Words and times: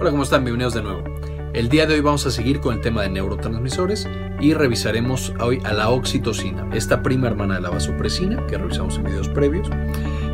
Hola, 0.00 0.12
¿cómo 0.12 0.22
están? 0.22 0.44
Bienvenidos 0.44 0.72
de 0.72 0.82
nuevo. 0.82 1.04
El 1.52 1.68
día 1.68 1.84
de 1.84 1.92
hoy 1.92 2.00
vamos 2.00 2.24
a 2.24 2.30
seguir 2.30 2.60
con 2.60 2.74
el 2.74 2.80
tema 2.80 3.02
de 3.02 3.10
neurotransmisores 3.10 4.08
y 4.40 4.54
revisaremos 4.54 5.34
hoy 5.40 5.60
a 5.62 5.74
la 5.74 5.90
oxitocina, 5.90 6.66
esta 6.72 7.02
prima 7.02 7.26
hermana 7.26 7.56
de 7.56 7.60
la 7.60 7.68
vasopresina 7.68 8.46
que 8.46 8.56
revisamos 8.56 8.96
en 8.96 9.04
videos 9.04 9.28
previos 9.28 9.68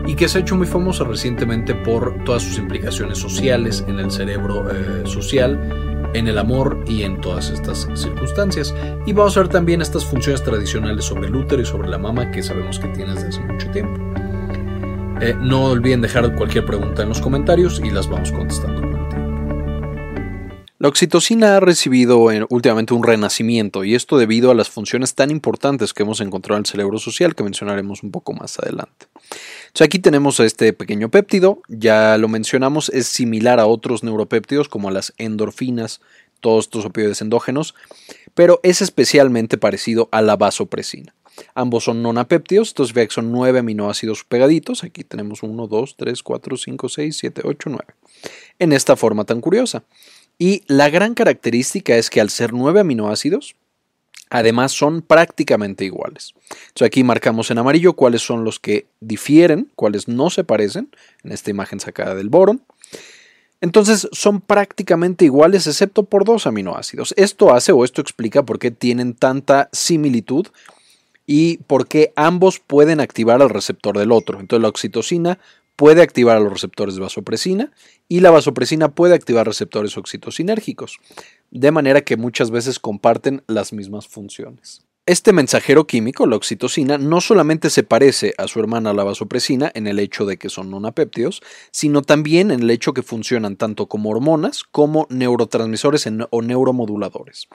y 0.06 0.14
que 0.14 0.28
se 0.28 0.38
ha 0.38 0.40
hecho 0.42 0.54
muy 0.54 0.68
famosa 0.68 1.02
recientemente 1.02 1.74
por 1.74 2.22
todas 2.22 2.44
sus 2.44 2.58
implicaciones 2.58 3.18
sociales 3.18 3.84
en 3.88 3.98
el 3.98 4.12
cerebro 4.12 4.70
eh, 4.70 5.02
social, 5.04 6.08
en 6.14 6.28
el 6.28 6.38
amor 6.38 6.84
y 6.86 7.02
en 7.02 7.20
todas 7.20 7.50
estas 7.50 7.88
circunstancias. 7.94 8.72
Y 9.04 9.12
vamos 9.14 9.36
a 9.36 9.40
ver 9.40 9.48
también 9.48 9.82
estas 9.82 10.04
funciones 10.04 10.44
tradicionales 10.44 11.06
sobre 11.06 11.26
el 11.26 11.34
útero 11.34 11.62
y 11.62 11.66
sobre 11.66 11.88
la 11.88 11.98
mama 11.98 12.30
que 12.30 12.40
sabemos 12.40 12.78
que 12.78 12.86
tiene 12.90 13.14
desde 13.14 13.28
hace 13.30 13.40
mucho 13.40 13.68
tiempo. 13.72 14.00
Eh, 15.20 15.34
no 15.40 15.64
olviden 15.64 16.02
dejar 16.02 16.32
cualquier 16.36 16.64
pregunta 16.64 17.02
en 17.02 17.08
los 17.08 17.20
comentarios 17.20 17.82
y 17.84 17.90
las 17.90 18.08
vamos 18.08 18.30
contestando. 18.30 19.15
La 20.78 20.88
oxitocina 20.88 21.56
ha 21.56 21.60
recibido 21.60 22.18
últimamente 22.50 22.92
un 22.92 23.02
renacimiento 23.02 23.82
y 23.82 23.94
esto 23.94 24.18
debido 24.18 24.50
a 24.50 24.54
las 24.54 24.68
funciones 24.68 25.14
tan 25.14 25.30
importantes 25.30 25.94
que 25.94 26.02
hemos 26.02 26.20
encontrado 26.20 26.58
en 26.58 26.64
el 26.64 26.66
cerebro 26.66 26.98
social 26.98 27.34
que 27.34 27.42
mencionaremos 27.42 28.02
un 28.02 28.10
poco 28.10 28.34
más 28.34 28.58
adelante. 28.58 29.06
aquí 29.80 29.98
tenemos 29.98 30.38
a 30.38 30.44
este 30.44 30.74
pequeño 30.74 31.10
péptido, 31.10 31.62
ya 31.68 32.18
lo 32.18 32.28
mencionamos, 32.28 32.90
es 32.90 33.06
similar 33.06 33.58
a 33.58 33.64
otros 33.64 34.04
neuropéptidos 34.04 34.68
como 34.68 34.90
las 34.90 35.14
endorfinas, 35.16 36.02
todos 36.40 36.66
estos 36.66 36.84
opioides 36.84 37.22
endógenos, 37.22 37.74
pero 38.34 38.60
es 38.62 38.82
especialmente 38.82 39.56
parecido 39.56 40.10
a 40.12 40.20
la 40.20 40.36
vasopresina. 40.36 41.14
Ambos 41.54 41.84
son 41.84 42.02
nonapéptidos, 42.02 42.68
estos 42.68 42.92
que 42.92 43.08
son 43.10 43.32
nueve 43.32 43.60
aminoácidos 43.60 44.24
pegaditos. 44.24 44.84
Aquí 44.84 45.04
tenemos 45.04 45.42
1, 45.42 45.66
2, 45.66 45.96
3, 45.96 46.22
4, 46.22 46.56
5, 46.56 46.88
6, 46.88 47.16
7, 47.16 47.42
8, 47.44 47.70
9. 47.70 47.84
En 48.58 48.72
esta 48.72 48.96
forma 48.96 49.24
tan 49.24 49.40
curiosa. 49.40 49.84
Y 50.38 50.62
la 50.66 50.90
gran 50.90 51.14
característica 51.14 51.96
es 51.96 52.10
que 52.10 52.20
al 52.20 52.30
ser 52.30 52.52
nueve 52.52 52.80
aminoácidos, 52.80 53.56
además 54.30 54.72
son 54.72 55.02
prácticamente 55.02 55.84
iguales. 55.84 56.34
Entonces 56.68 56.86
aquí 56.86 57.04
marcamos 57.04 57.50
en 57.50 57.58
amarillo 57.58 57.94
cuáles 57.94 58.22
son 58.22 58.44
los 58.44 58.58
que 58.58 58.86
difieren, 59.00 59.70
cuáles 59.74 60.08
no 60.08 60.30
se 60.30 60.44
parecen, 60.44 60.90
en 61.24 61.32
esta 61.32 61.50
imagen 61.50 61.80
sacada 61.80 62.14
del 62.14 62.28
boron. 62.28 62.62
Entonces 63.60 64.08
son 64.12 64.40
prácticamente 64.40 65.24
iguales 65.24 65.66
excepto 65.66 66.02
por 66.02 66.24
dos 66.24 66.46
aminoácidos. 66.46 67.14
Esto 67.16 67.54
hace 67.54 67.72
o 67.72 67.84
esto 67.84 68.02
explica 68.02 68.44
por 68.44 68.58
qué 68.58 68.70
tienen 68.70 69.14
tanta 69.14 69.70
similitud 69.72 70.46
y 71.26 71.58
por 71.58 71.88
qué 71.88 72.12
ambos 72.16 72.60
pueden 72.60 73.00
activar 73.00 73.40
al 73.40 73.50
receptor 73.50 73.96
del 73.98 74.12
otro. 74.12 74.38
Entonces 74.38 74.62
la 74.62 74.68
oxitocina 74.68 75.38
puede 75.76 76.02
activar 76.02 76.38
a 76.38 76.40
los 76.40 76.52
receptores 76.52 76.94
de 76.94 77.02
vasopresina 77.02 77.70
y 78.08 78.20
la 78.20 78.30
vasopresina 78.30 78.94
puede 78.94 79.14
activar 79.14 79.46
receptores 79.46 79.96
oxitocinérgicos, 79.96 80.98
de 81.50 81.70
manera 81.70 82.00
que 82.00 82.16
muchas 82.16 82.50
veces 82.50 82.78
comparten 82.78 83.42
las 83.46 83.72
mismas 83.72 84.08
funciones. 84.08 84.85
Este 85.08 85.32
mensajero 85.32 85.86
químico, 85.86 86.26
la 86.26 86.34
oxitocina, 86.34 86.98
no 86.98 87.20
solamente 87.20 87.70
se 87.70 87.84
parece 87.84 88.34
a 88.38 88.48
su 88.48 88.58
hermana 88.58 88.92
la 88.92 89.04
vasopresina 89.04 89.70
en 89.72 89.86
el 89.86 90.00
hecho 90.00 90.26
de 90.26 90.36
que 90.36 90.48
son 90.48 90.68
nonapéptidos, 90.68 91.42
sino 91.70 92.02
también 92.02 92.50
en 92.50 92.62
el 92.62 92.70
hecho 92.72 92.92
que 92.92 93.04
funcionan 93.04 93.54
tanto 93.54 93.86
como 93.86 94.10
hormonas 94.10 94.64
como 94.64 95.06
neurotransmisores 95.08 96.08
o 96.30 96.42
neuromoduladores. 96.42 97.46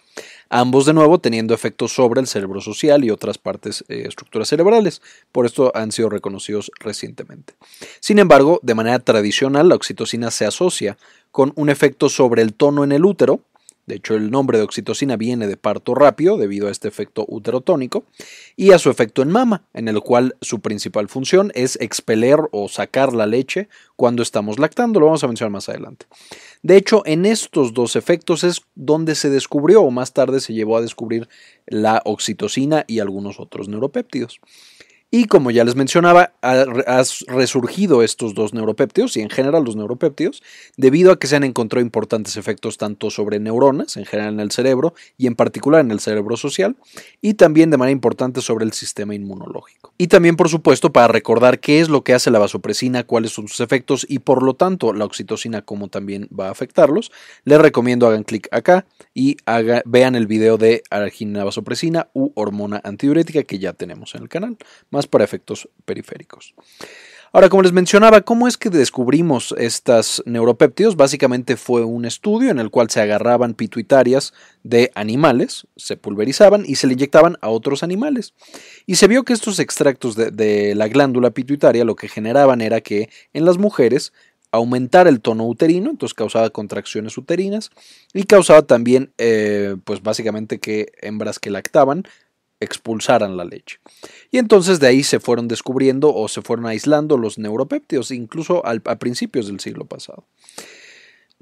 Ambos, 0.50 0.86
de 0.86 0.94
nuevo, 0.94 1.20
teniendo 1.20 1.54
efectos 1.54 1.92
sobre 1.92 2.22
el 2.22 2.28
cerebro 2.28 2.62
social 2.62 3.04
y 3.04 3.10
otras 3.10 3.38
partes, 3.38 3.84
eh, 3.90 4.06
estructuras 4.08 4.48
cerebrales. 4.48 5.02
Por 5.34 5.46
esto 5.46 5.74
han 5.76 5.92
sido 5.92 6.08
reconocidos 6.08 6.72
recientemente. 6.80 7.56
Sin 8.00 8.20
embargo, 8.20 8.62
de 8.64 8.76
manera 8.76 9.00
tradicional, 9.00 9.68
la 9.68 9.76
oxitocina 9.76 10.32
se 10.32 10.46
asocia 10.46 10.98
con 11.32 11.52
un 11.58 11.70
efecto 11.70 12.08
sobre 12.08 12.44
el 12.44 12.54
tono 12.54 12.86
en 12.86 12.94
el 12.94 13.04
útero, 13.04 13.42
de 13.88 13.96
hecho, 13.96 14.16
el 14.16 14.30
nombre 14.30 14.58
de 14.58 14.64
oxitocina 14.64 15.18
viene 15.18 15.48
de 15.48 15.58
parto 15.58 15.96
rápido 15.96 16.38
debido 16.38 16.68
a 16.68 16.72
este 16.72 16.88
efecto 16.88 17.25
uterotónico 17.28 18.06
y 18.56 18.72
a 18.72 18.80
su 18.80 18.90
efecto 18.90 19.22
en 19.22 19.31
mama, 19.31 19.64
en 19.74 19.88
el 19.88 20.02
cual 20.02 20.36
su 20.40 20.59
principal 20.59 21.09
función 21.09 21.52
es 21.56 21.78
expeler 21.81 22.40
o 22.52 22.69
sacar 22.69 23.14
la 23.14 23.25
leche 23.25 23.69
cuando 23.96 24.22
estamos 24.22 24.59
lactando. 24.59 25.00
Lo 25.00 25.08
vamos 25.08 25.24
a 25.24 25.28
mencionar 25.28 25.52
más 25.52 25.68
adelante. 25.68 26.06
De 26.62 26.78
hecho, 26.78 27.02
en 27.06 27.25
estos 27.25 27.74
dos 27.74 27.96
efectos 27.96 28.44
es 28.44 28.62
donde 28.75 29.16
se 29.16 29.30
descubrió 29.30 29.81
o 29.81 29.92
más 29.92 30.13
tarde 30.13 30.40
se 30.42 30.53
llevó 30.53 30.78
a 30.78 30.81
descubrir 30.81 31.28
la 31.66 32.02
oxitocina 32.06 32.86
y 32.88 33.00
algunos 33.00 33.40
otros 33.40 33.68
neuropéptidos. 33.68 34.40
Y 35.14 35.26
como 35.26 35.52
ya 35.52 35.66
les 35.66 35.76
mencionaba, 35.76 36.32
ha, 36.42 36.64
resurgido 37.28 38.02
estos 38.02 38.34
dos 38.34 38.54
neuropéptidos 38.54 39.18
y 39.18 39.22
en 39.22 39.30
general 39.30 39.66
los 39.66 39.76
neuropéptidos 39.76 40.42
debido 40.78 41.12
a 41.12 41.20
que 41.20 41.28
se 41.28 41.36
han 41.36 41.44
encontrado 41.44 41.86
importantes 41.86 42.38
efectos 42.38 42.78
tanto 42.78 43.10
sobre 43.10 43.42
neuronas, 43.42 43.98
en 43.98 44.06
general 44.06 44.36
en 44.36 44.40
el 44.40 44.52
cerebro 44.52 44.94
y 45.18 45.28
en 45.28 45.36
particular 45.36 45.82
en 45.82 45.92
el 45.92 46.00
cerebro 46.00 46.38
social, 46.38 46.78
y 47.22 47.34
también 47.34 47.72
de 47.72 47.78
manera 47.78 47.92
importante 47.92 48.40
sobre 48.40 48.64
el 48.64 48.72
sistema 48.72 49.14
inmunológico. 49.14 49.94
Y 49.98 50.08
también, 50.08 50.38
por 50.38 50.48
supuesto, 50.48 50.94
para 50.94 51.10
recordar 51.10 51.60
qué 51.60 51.82
es 51.82 51.90
lo 51.90 52.06
que 52.06 52.14
hace 52.14 52.32
la 52.32 52.40
vasopresina, 52.40 53.04
cuáles 53.04 53.34
son 53.34 53.50
sus 53.50 53.60
efectos 53.60 54.06
y 54.08 54.20
por 54.20 54.42
lo 54.42 54.54
tanto 54.54 54.94
la 54.94 55.04
oxitocina 55.04 55.62
cómo 55.62 55.90
también 55.90 56.30
va 56.38 56.48
a 56.48 56.52
afectarlos, 56.52 57.12
les 57.44 57.60
recomiendo 57.60 58.08
hagan 58.08 58.24
clic 58.24 58.48
acá 58.52 58.86
y 59.14 59.36
vean 59.84 60.16
el 60.16 60.28
video 60.28 60.58
de 60.58 60.84
arginina 60.90 61.44
vasopresina 61.44 62.08
u 62.14 62.32
hormona 62.36 62.80
antidiurética 62.86 63.44
que 63.44 63.60
ya 63.60 63.74
tenemos 63.74 64.16
en 64.16 64.22
el 64.22 64.30
canal 64.30 64.58
para 65.07 65.23
efectos 65.23 65.69
periféricos. 65.85 66.53
Ahora, 67.34 67.47
como 67.47 67.62
les 67.62 67.72
mencionaba, 67.72 68.22
¿cómo 68.22 68.45
es 68.45 68.57
que 68.57 68.69
descubrimos 68.69 69.56
estos 69.57 70.22
neuropéptidos? 70.25 70.97
Básicamente 70.97 71.56
fue 71.56 71.85
un 71.85 72.03
estudio 72.03 72.51
en 72.51 72.59
el 72.59 72.69
cual 72.69 72.89
se 72.89 73.00
agarraban 73.00 73.53
pituitarias 73.53 74.34
de 74.63 74.91
animales, 74.95 75.66
se 75.78 75.95
pulverizaban 75.95 76.66
y 76.67 76.75
se 76.75 76.88
le 76.88 76.94
inyectaban 76.94 77.38
a 77.39 77.47
otros 77.47 77.84
animales. 77.84 78.34
Y 78.85 78.95
se 78.95 79.07
vio 79.07 79.23
que 79.23 79.31
estos 79.31 79.59
extractos 79.59 80.17
de, 80.17 80.75
la 80.75 80.89
glándula 80.89 81.31
pituitaria 81.31 81.85
lo 81.85 81.95
que 81.95 82.09
generaban 82.09 82.59
era 82.59 82.81
que 82.81 83.09
en 83.31 83.45
las 83.45 83.57
mujeres 83.57 84.12
aumentara 84.51 85.09
el 85.09 85.22
tono 85.22 85.47
uterino, 85.47 85.89
entonces 85.89 86.13
causaba 86.13 86.50
contracciones 86.50 87.18
uterinas 87.18 87.69
y 88.13 88.23
causaba 88.23 88.63
también, 88.63 89.13
eh, 89.18 89.78
pues 89.85 90.03
básicamente 90.03 90.59
que 90.59 90.91
hembras 91.01 91.39
que 91.39 91.50
lactaban 91.50 92.03
expulsaran 92.62 93.36
la 93.36 93.44
leche. 93.44 93.80
Y 94.32 94.38
entonces 94.38 94.80
de 94.80 94.88
ahí 94.88 95.04
se 95.04 95.20
fueron 95.20 95.50
descubriendo 95.50 96.14
o 96.14 96.30
se 96.30 96.42
fueron 96.42 96.68
aislando 96.68 97.18
los 97.18 97.38
neuropéptidos, 97.38 98.12
incluso 98.12 98.64
a 98.66 98.96
principios 98.96 99.48
del 99.48 99.60
siglo 99.60 99.86
pasado. 99.86 100.26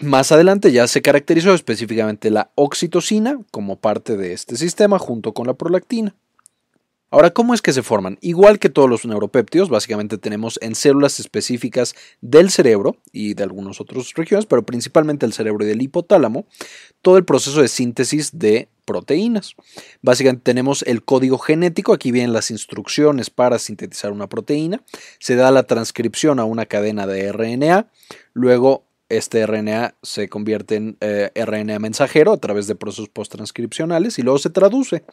Más 0.01 0.31
adelante 0.31 0.71
ya 0.71 0.87
se 0.87 1.01
caracterizó 1.01 1.53
específicamente 1.53 2.31
la 2.31 2.51
oxitocina 2.55 3.37
como 3.51 3.79
parte 3.79 4.15
de 4.15 4.31
este 4.31 4.55
sistema 4.55 4.97
junto 4.97 5.33
con 5.33 5.45
la 5.45 5.55
prolactina. 5.55 6.15
Ahora, 7.11 7.31
¿cómo 7.31 7.55
es 7.55 7.61
que 7.63 7.73
se 7.73 7.81
forman? 7.81 8.19
Igual 8.21 8.59
que 8.59 8.69
todos 8.69 8.87
los 8.87 9.03
neuropéptidos, 9.03 9.69
básicamente 9.69 10.19
tenemos 10.19 10.59
en 10.61 10.75
células 10.75 11.19
específicas 11.19 11.95
del 12.21 12.51
cerebro 12.51 12.97
y 13.11 13.33
de 13.33 13.43
algunas 13.43 13.81
otras 13.81 14.13
regiones, 14.13 14.45
pero 14.45 14.63
principalmente 14.63 15.25
el 15.25 15.33
cerebro 15.33 15.65
y 15.65 15.67
del 15.67 15.81
hipotálamo, 15.81 16.45
todo 17.01 17.17
el 17.17 17.25
proceso 17.25 17.61
de 17.61 17.67
síntesis 17.67 18.37
de 18.37 18.69
proteínas. 18.89 19.55
Básicamente 20.01 20.41
tenemos 20.43 20.81
el 20.81 21.03
código 21.03 21.37
genético, 21.37 21.93
aquí 21.93 22.11
vienen 22.11 22.33
las 22.33 22.49
instrucciones 22.49 23.29
para 23.29 23.59
sintetizar 23.59 24.11
una 24.11 24.27
proteína, 24.27 24.81
se 25.19 25.35
da 25.35 25.51
la 25.51 25.61
transcripción 25.61 26.39
a 26.39 26.45
una 26.45 26.65
cadena 26.65 27.05
de 27.05 27.31
RNA, 27.31 27.85
luego 28.33 28.87
este 29.09 29.45
RNA 29.45 29.93
se 30.01 30.27
convierte 30.27 30.75
en 30.75 30.97
eh, 31.01 31.29
RNA 31.35 31.77
mensajero 31.77 32.31
a 32.33 32.37
través 32.37 32.65
de 32.65 32.73
procesos 32.73 33.09
posttranscripcionales 33.09 34.17
y 34.17 34.23
luego 34.23 34.39
se 34.39 34.49
traduce. 34.49 35.03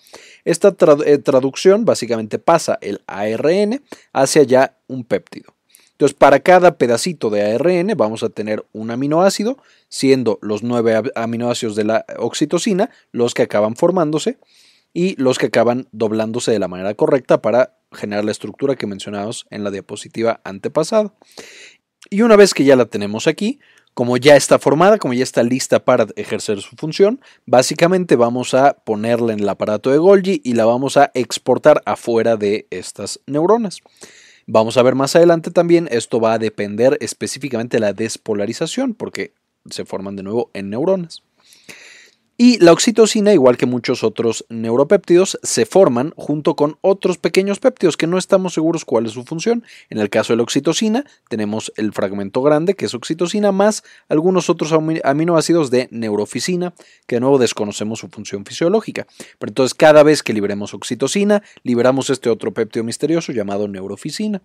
Esta 0.47 0.75
eh, 1.05 1.19
traducción 1.19 1.85
básicamente 1.85 2.39
pasa 2.39 2.79
el 2.81 3.03
ARN 3.07 3.83
hacia 4.15 4.43
ya 4.43 4.79
un 4.87 5.05
péptido. 5.05 5.56
Entonces, 5.97 6.15
para 6.15 6.41
cada 6.41 6.77
pedacito 6.77 7.31
de 7.31 7.55
ARN 7.55 7.95
vamos 7.97 8.23
a 8.23 8.29
tener 8.29 8.67
un 8.75 8.91
aminoácido, 8.91 9.57
siendo 9.89 10.39
los 10.43 10.63
nueve 10.63 11.11
aminoácidos 11.15 11.75
de 11.75 11.85
la 11.85 12.05
oxitocina 12.19 12.91
los 13.13 13.33
que 13.33 13.45
acaban 13.45 13.77
formándose 13.77 14.37
y 14.93 15.17
los 15.17 15.39
que 15.39 15.47
acaban 15.47 15.89
doblándose 15.93 16.53
de 16.53 16.59
la 16.59 16.69
manera 16.69 16.93
correcta 16.93 17.41
para 17.41 17.79
generar 17.93 18.27
la 18.27 18.33
estructura 18.33 18.77
que 18.77 18.87
mencionamos 18.87 19.47
en 19.49 19.65
la 19.65 19.71
diapositiva 19.71 20.43
antepasada. 20.45 21.15
Y 22.11 22.21
una 22.21 22.37
vez 22.37 22.53
que 22.53 22.65
ya 22.65 22.77
la 22.77 22.85
tenemos 22.85 23.27
aquí, 23.27 23.59
como 23.95 24.19
ya 24.19 24.37
está 24.37 24.59
formada, 24.59 24.99
como 24.99 25.15
ya 25.15 25.23
está 25.23 25.43
lista 25.43 25.83
para 25.83 26.07
ejercer 26.17 26.61
su 26.61 26.77
función, 26.77 27.23
básicamente 27.47 28.17
vamos 28.17 28.53
a 28.53 28.75
ponerla 28.85 29.33
en 29.33 29.41
el 29.41 29.49
aparato 29.49 29.91
de 29.91 29.97
Golgi 29.97 30.43
y 30.45 30.53
la 30.53 30.67
vamos 30.67 30.99
a 30.99 31.11
exportar 31.15 31.81
afuera 31.87 32.37
de 32.37 32.67
estas 32.69 33.21
neuronas. 33.27 33.81
Vamos 34.49 34.77
a 34.77 34.83
ver 34.85 34.95
más 34.95 35.17
adelante 35.17 35.51
también, 35.51 35.89
esto 35.91 36.21
va 36.21 36.35
a 36.35 36.39
depender 36.39 36.97
específicamente 37.01 37.79
de 37.79 37.81
la 37.81 37.93
despolarización, 37.93 38.95
porque 38.95 39.33
se 39.69 39.85
forman 39.85 40.15
de 40.15 40.23
nuevo 40.23 40.51
en 40.55 40.71
neuronas. 40.71 41.25
Y 42.39 42.59
la 42.63 42.73
oxitocina, 42.73 43.33
igual 43.33 43.57
que 43.57 43.65
muchos 43.65 44.05
otros 44.05 44.45
neuropéptidos, 44.51 45.39
se 45.43 45.65
forman 45.65 46.13
junto 46.19 46.55
con 46.55 46.77
otros 46.83 47.17
pequeños 47.17 47.61
péptidos 47.61 47.97
que 47.97 48.07
no 48.07 48.19
estamos 48.19 48.53
seguros 48.53 48.85
cuál 48.85 49.07
es 49.07 49.13
su 49.13 49.25
función. 49.25 49.65
En 49.89 49.97
el 49.97 50.11
caso 50.11 50.35
de 50.35 50.37
la 50.37 50.43
oxitocina, 50.43 51.07
tenemos 51.31 51.73
el 51.77 51.95
fragmento 51.95 52.43
grande, 52.43 52.75
que 52.75 52.85
es 52.85 52.95
oxitocina, 52.95 53.53
más 53.53 53.85
algunos 54.11 54.51
otros 54.51 54.73
aminoácidos 54.73 55.71
de 55.71 55.89
neuroficina, 55.91 56.75
que 57.07 57.17
de 57.17 57.21
nuevo 57.21 57.39
desconocemos 57.39 58.01
su 58.01 58.09
función 58.09 58.45
fisiológica. 58.45 59.07
Pero 59.39 59.51
entonces, 59.51 59.73
cada 59.73 60.03
vez 60.03 60.23
que 60.23 60.35
liberemos 60.35 60.75
oxitocina, 60.75 61.43
liberamos 61.63 62.11
este 62.11 62.29
otro 62.29 62.53
péptido 62.53 62.85
misterioso 62.85 63.33
llamado 63.33 63.67
neuroficina. 63.67 64.43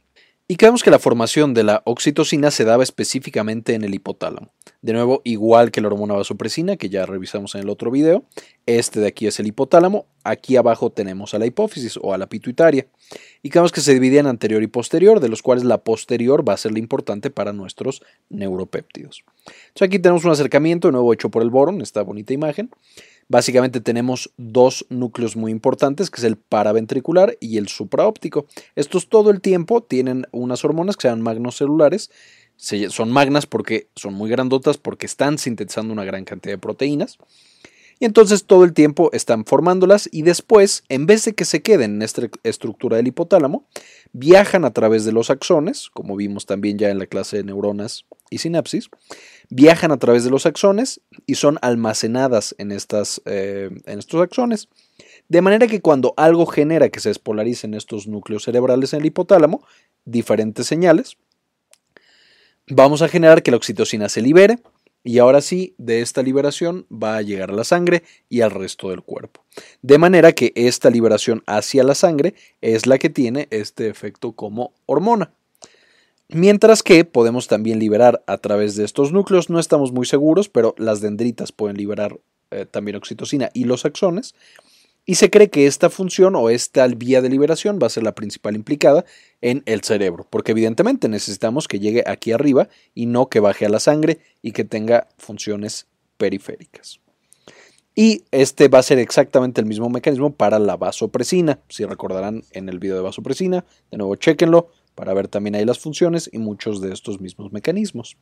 Y 0.51 0.57
creemos 0.57 0.83
que 0.83 0.91
la 0.91 0.99
formación 0.99 1.53
de 1.53 1.63
la 1.63 1.81
oxitocina 1.85 2.51
se 2.51 2.65
daba 2.65 2.83
específicamente 2.83 3.73
en 3.73 3.85
el 3.85 3.93
hipotálamo. 3.93 4.51
De 4.81 4.91
nuevo, 4.91 5.21
igual 5.23 5.71
que 5.71 5.79
la 5.79 5.87
hormona 5.87 6.15
vasopresina, 6.15 6.75
que 6.75 6.89
ya 6.89 7.05
revisamos 7.05 7.55
en 7.55 7.61
el 7.61 7.69
otro 7.69 7.89
video, 7.89 8.25
este 8.65 8.99
de 8.99 9.07
aquí 9.07 9.27
es 9.27 9.39
el 9.39 9.47
hipotálamo, 9.47 10.07
aquí 10.25 10.57
abajo 10.57 10.89
tenemos 10.89 11.33
a 11.33 11.39
la 11.39 11.45
hipófisis 11.45 11.97
o 12.01 12.13
a 12.13 12.17
la 12.17 12.27
pituitaria. 12.27 12.85
Y 13.41 13.49
creemos 13.49 13.71
que 13.71 13.79
se 13.79 13.93
divide 13.93 14.17
en 14.17 14.27
anterior 14.27 14.61
y 14.61 14.67
posterior, 14.67 15.21
de 15.21 15.29
los 15.29 15.41
cuales 15.41 15.63
la 15.63 15.85
posterior 15.85 16.45
va 16.45 16.51
a 16.51 16.57
ser 16.57 16.73
la 16.73 16.79
importante 16.79 17.29
para 17.29 17.53
nuestros 17.53 18.03
neuropéptidos. 18.29 19.23
Aquí 19.79 19.99
tenemos 19.99 20.25
un 20.25 20.31
acercamiento, 20.31 20.89
de 20.89 20.91
nuevo 20.91 21.13
hecho 21.13 21.29
por 21.29 21.43
el 21.43 21.49
boron, 21.49 21.79
esta 21.79 22.01
bonita 22.01 22.33
imagen. 22.33 22.71
Básicamente 23.31 23.79
tenemos 23.79 24.29
dos 24.35 24.85
núcleos 24.89 25.37
muy 25.37 25.53
importantes, 25.53 26.09
que 26.09 26.19
es 26.19 26.25
el 26.25 26.35
paraventricular 26.35 27.37
y 27.39 27.59
el 27.59 27.69
supraóptico. 27.69 28.45
Estos 28.75 29.07
todo 29.07 29.29
el 29.29 29.39
tiempo 29.39 29.81
tienen 29.81 30.27
unas 30.33 30.65
hormonas 30.65 30.97
que 30.97 31.03
se 31.03 31.07
llaman 31.07 31.23
magnocelulares. 31.23 32.11
Son 32.57 33.09
magnas 33.09 33.45
porque 33.45 33.87
son 33.95 34.15
muy 34.15 34.29
grandotas, 34.29 34.77
porque 34.77 35.05
están 35.05 35.37
sintetizando 35.37 35.93
una 35.93 36.03
gran 36.03 36.25
cantidad 36.25 36.55
de 36.55 36.57
proteínas. 36.57 37.19
Y 38.01 38.05
entonces 38.05 38.45
todo 38.45 38.63
el 38.63 38.73
tiempo 38.73 39.11
están 39.13 39.45
formándolas 39.45 40.09
y 40.11 40.23
después, 40.23 40.83
en 40.89 41.05
vez 41.05 41.23
de 41.23 41.33
que 41.33 41.45
se 41.45 41.61
queden 41.61 41.97
en 41.97 42.01
esta 42.01 42.23
estructura 42.41 42.97
del 42.97 43.05
hipotálamo, 43.05 43.67
viajan 44.11 44.65
a 44.65 44.73
través 44.73 45.05
de 45.05 45.11
los 45.11 45.29
axones, 45.29 45.91
como 45.93 46.15
vimos 46.15 46.47
también 46.47 46.79
ya 46.79 46.89
en 46.89 46.97
la 46.97 47.05
clase 47.05 47.37
de 47.37 47.43
neuronas 47.43 48.07
y 48.31 48.39
sinapsis, 48.39 48.89
viajan 49.51 49.91
a 49.91 49.97
través 49.97 50.23
de 50.23 50.31
los 50.31 50.47
axones 50.47 51.01
y 51.27 51.35
son 51.35 51.59
almacenadas 51.61 52.55
en, 52.57 52.71
estas, 52.71 53.21
eh, 53.25 53.69
en 53.85 53.99
estos 53.99 54.19
axones. 54.19 54.67
De 55.29 55.43
manera 55.43 55.67
que 55.67 55.81
cuando 55.81 56.15
algo 56.17 56.47
genera 56.47 56.89
que 56.89 57.01
se 57.01 57.09
despolaricen 57.09 57.75
estos 57.75 58.07
núcleos 58.07 58.45
cerebrales 58.45 58.93
en 58.93 59.01
el 59.01 59.05
hipotálamo, 59.05 59.63
diferentes 60.05 60.65
señales, 60.65 61.17
vamos 62.65 63.03
a 63.03 63.07
generar 63.07 63.43
que 63.43 63.51
la 63.51 63.57
oxitocina 63.57 64.09
se 64.09 64.23
libere 64.23 64.57
y 65.03 65.17
ahora 65.17 65.41
sí, 65.41 65.73
de 65.77 66.01
esta 66.01 66.21
liberación 66.21 66.85
va 66.91 67.17
a 67.17 67.21
llegar 67.21 67.49
a 67.49 67.55
la 67.55 67.63
sangre 67.63 68.03
y 68.29 68.41
al 68.41 68.51
resto 68.51 68.89
del 68.89 69.01
cuerpo. 69.01 69.43
De 69.81 69.97
manera 69.97 70.33
que 70.33 70.53
esta 70.55 70.89
liberación 70.89 71.43
hacia 71.47 71.83
la 71.83 71.95
sangre 71.95 72.35
es 72.61 72.85
la 72.85 72.99
que 72.99 73.09
tiene 73.09 73.47
este 73.49 73.87
efecto 73.87 74.33
como 74.33 74.73
hormona. 74.85 75.31
Mientras 76.29 76.81
que 76.83 77.03
podemos 77.03 77.47
también 77.47 77.79
liberar 77.79 78.23
a 78.25 78.37
través 78.37 78.75
de 78.75 78.85
estos 78.85 79.11
núcleos, 79.11 79.49
no 79.49 79.59
estamos 79.59 79.91
muy 79.91 80.05
seguros, 80.05 80.47
pero 80.47 80.75
las 80.77 81.01
dendritas 81.01 81.51
pueden 81.51 81.75
liberar 81.75 82.19
eh, 82.51 82.65
también 82.65 82.95
oxitocina 82.95 83.49
y 83.53 83.65
los 83.65 83.85
axones. 83.85 84.35
Y 85.05 85.15
se 85.15 85.29
cree 85.29 85.49
que 85.49 85.65
esta 85.65 85.89
función 85.89 86.35
o 86.35 86.49
esta 86.49 86.87
vía 86.87 87.21
de 87.21 87.29
liberación 87.29 87.79
va 87.81 87.87
a 87.87 87.89
ser 87.89 88.03
la 88.03 88.13
principal 88.13 88.55
implicada 88.55 89.03
en 89.41 89.63
el 89.65 89.81
cerebro, 89.81 90.27
porque 90.29 90.51
evidentemente 90.51 91.09
necesitamos 91.09 91.67
que 91.67 91.79
llegue 91.79 92.03
aquí 92.05 92.31
arriba 92.31 92.69
y 92.93 93.07
no 93.07 93.27
que 93.27 93.39
baje 93.39 93.65
a 93.65 93.69
la 93.69 93.79
sangre 93.79 94.19
y 94.41 94.51
que 94.51 94.63
tenga 94.63 95.07
funciones 95.17 95.87
periféricas. 96.17 96.99
Y 97.95 98.23
este 98.31 98.67
va 98.67 98.79
a 98.79 98.83
ser 98.83 98.99
exactamente 98.99 99.59
el 99.59 99.67
mismo 99.67 99.89
mecanismo 99.89 100.33
para 100.33 100.59
la 100.59 100.77
vasopresina. 100.77 101.59
Si 101.67 101.83
recordarán 101.83 102.43
en 102.51 102.69
el 102.69 102.79
video 102.79 102.95
de 102.95 103.01
vasopresina, 103.01 103.65
de 103.89 103.97
nuevo 103.97 104.15
chequenlo, 104.15 104.69
para 104.95 105.13
ver 105.13 105.27
también 105.27 105.55
ahí 105.55 105.65
las 105.65 105.79
funciones 105.79 106.29
y 106.31 106.37
muchos 106.37 106.79
de 106.79 106.93
estos 106.93 107.19
mismos 107.19 107.51
mecanismos. 107.51 108.17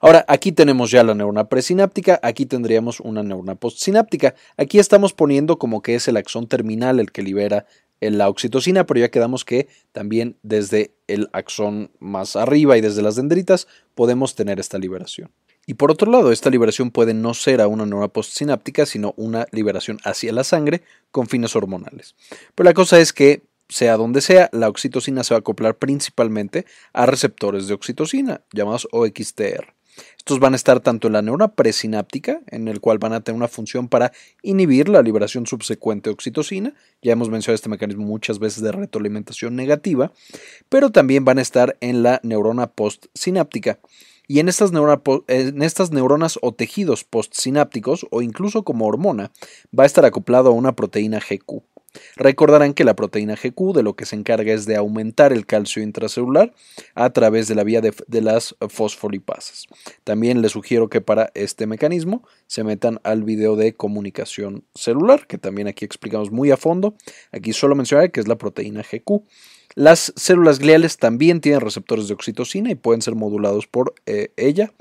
Ahora, 0.00 0.24
aquí 0.28 0.52
tenemos 0.52 0.90
ya 0.90 1.02
la 1.02 1.14
neurona 1.14 1.48
presináptica, 1.48 2.20
aquí 2.22 2.46
tendríamos 2.46 3.00
una 3.00 3.22
neurona 3.22 3.54
postsináptica. 3.54 4.34
Aquí 4.56 4.78
estamos 4.78 5.12
poniendo 5.12 5.58
como 5.58 5.82
que 5.82 5.94
es 5.94 6.08
el 6.08 6.16
axón 6.16 6.46
terminal 6.46 7.00
el 7.00 7.12
que 7.12 7.22
libera 7.22 7.66
la 8.00 8.28
oxitocina, 8.28 8.84
pero 8.86 9.00
ya 9.00 9.10
quedamos 9.10 9.44
que 9.44 9.68
también 9.92 10.36
desde 10.42 10.94
el 11.06 11.28
axón 11.32 11.90
más 11.98 12.36
arriba 12.36 12.76
y 12.76 12.80
desde 12.80 13.02
las 13.02 13.16
dendritas 13.16 13.66
podemos 13.94 14.34
tener 14.34 14.60
esta 14.60 14.78
liberación. 14.78 15.30
Y 15.66 15.74
por 15.74 15.90
otro 15.90 16.10
lado, 16.10 16.30
esta 16.30 16.50
liberación 16.50 16.90
puede 16.90 17.14
no 17.14 17.32
ser 17.32 17.60
a 17.60 17.68
una 17.68 17.86
neurona 17.86 18.08
postsináptica, 18.08 18.84
sino 18.84 19.14
una 19.16 19.46
liberación 19.50 19.98
hacia 20.04 20.32
la 20.32 20.44
sangre 20.44 20.82
con 21.10 21.26
fines 21.26 21.56
hormonales. 21.56 22.14
Pero 22.54 22.68
la 22.68 22.74
cosa 22.74 23.00
es 23.00 23.12
que 23.12 23.42
sea 23.68 23.96
donde 23.96 24.20
sea, 24.20 24.50
la 24.52 24.68
oxitocina 24.68 25.24
se 25.24 25.32
va 25.32 25.38
a 25.38 25.40
acoplar 25.40 25.78
principalmente 25.78 26.66
a 26.92 27.06
receptores 27.06 27.66
de 27.66 27.74
oxitocina, 27.74 28.42
llamados 28.52 28.86
OXTR. 28.92 29.74
Estos 30.16 30.40
van 30.40 30.54
a 30.54 30.56
estar 30.56 30.80
tanto 30.80 31.06
en 31.06 31.12
la 31.12 31.22
neurona 31.22 31.54
presináptica, 31.54 32.40
en 32.46 32.68
el 32.68 32.80
cual 32.80 32.98
van 32.98 33.12
a 33.12 33.20
tener 33.20 33.36
una 33.36 33.48
función 33.48 33.88
para 33.88 34.12
inhibir 34.42 34.88
la 34.88 35.02
liberación 35.02 35.46
subsecuente 35.46 36.08
de 36.08 36.14
oxitocina, 36.14 36.74
ya 37.02 37.12
hemos 37.12 37.28
mencionado 37.28 37.56
este 37.56 37.68
mecanismo 37.68 38.04
muchas 38.04 38.38
veces 38.38 38.62
de 38.62 38.72
retroalimentación 38.72 39.54
negativa, 39.54 40.12
pero 40.68 40.90
también 40.90 41.24
van 41.24 41.38
a 41.38 41.42
estar 41.42 41.76
en 41.80 42.02
la 42.02 42.20
neurona 42.22 42.68
postsináptica. 42.68 43.78
Y 44.26 44.38
en 44.38 44.48
estas, 44.48 44.72
en 45.28 45.62
estas 45.62 45.90
neuronas 45.90 46.38
o 46.40 46.52
tejidos 46.52 47.04
postsinápticos, 47.04 48.06
o 48.10 48.22
incluso 48.22 48.62
como 48.62 48.86
hormona, 48.86 49.30
va 49.78 49.82
a 49.82 49.86
estar 49.86 50.06
acoplado 50.06 50.48
a 50.48 50.52
una 50.52 50.74
proteína 50.74 51.18
GQ. 51.18 51.62
Recordarán 52.16 52.74
que 52.74 52.84
la 52.84 52.96
proteína 52.96 53.36
GQ 53.36 53.74
de 53.74 53.82
lo 53.82 53.94
que 53.94 54.06
se 54.06 54.16
encarga 54.16 54.52
es 54.52 54.66
de 54.66 54.76
aumentar 54.76 55.32
el 55.32 55.46
calcio 55.46 55.82
intracelular 55.82 56.52
a 56.94 57.10
través 57.10 57.48
de 57.48 57.54
la 57.54 57.64
vía 57.64 57.80
de, 57.80 58.20
las 58.20 58.56
fosfolipasas. 58.68 59.66
También 60.04 60.42
les 60.42 60.52
sugiero 60.52 60.88
que 60.88 61.00
para 61.00 61.30
este 61.34 61.66
mecanismo 61.66 62.26
se 62.46 62.64
metan 62.64 63.00
al 63.04 63.22
video 63.22 63.56
de 63.56 63.74
comunicación 63.74 64.64
celular, 64.74 65.26
que 65.26 65.38
también 65.38 65.68
aquí 65.68 65.84
explicamos 65.84 66.30
muy 66.30 66.50
a 66.50 66.56
fondo. 66.56 66.94
Aquí 67.32 67.52
solo 67.52 67.74
mencionar 67.74 68.10
que 68.10 68.20
es 68.20 68.28
la 68.28 68.38
proteína 68.38 68.82
GQ. 68.82 69.22
Las 69.74 70.12
células 70.16 70.60
gliales 70.60 70.98
también 70.98 71.40
tienen 71.40 71.60
receptores 71.60 72.06
de 72.06 72.14
oxitocina 72.14 72.70
y 72.70 72.76
pueden 72.76 73.02
ser 73.02 73.16
modulados 73.16 73.66
por 73.66 73.94
eh, 74.06 74.30
ella. 74.36 74.72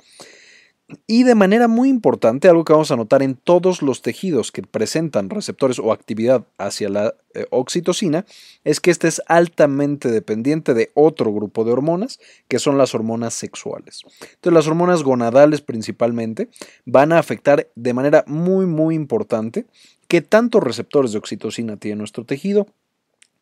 Y 1.07 1.24
de 1.24 1.36
manera 1.36 1.68
muy 1.68 1.90
importante, 1.90 2.48
algo 2.48 2.66
que 2.66 2.74
vamos 2.74 2.92
a 2.92 2.95
notar 2.95 3.24
en 3.24 3.36
todos 3.36 3.81
los 3.81 4.01
tejidos 4.01 4.51
que 4.51 4.62
presentan 4.63 5.30
receptores 5.30 5.80
o 5.80 5.92
actividad 5.92 6.45
hacia 6.57 6.90
la 6.90 7.16
eh, 7.34 7.45
oxitocina, 7.50 8.25
es 8.63 8.80
que 8.80 8.92
este 8.92 9.07
es 9.07 9.22
altamente 9.28 10.12
dependiente 10.12 10.74
de 10.74 10.92
otro 10.94 11.34
grupo 11.34 11.63
de 11.63 11.72
hormonas, 11.72 12.19
que 12.48 12.60
son 12.60 12.78
las 12.78 12.95
hormonas 12.95 13.34
sexuales. 13.34 14.01
Entonces, 14.22 14.54
las 14.54 14.68
hormonas 14.68 15.04
gonadales 15.04 15.62
principalmente 15.62 16.50
van 16.85 17.12
a 17.12 17.19
afectar 17.19 17.68
de 17.76 17.94
manera 17.94 18.23
muy, 18.28 18.66
muy 18.66 18.95
importante 18.95 19.66
qué 20.07 20.21
tantos 20.21 20.64
receptores 20.64 21.12
de 21.12 21.18
oxitocina 21.18 21.78
tiene 21.78 21.97
nuestro 21.97 22.26
tejido 22.26 22.68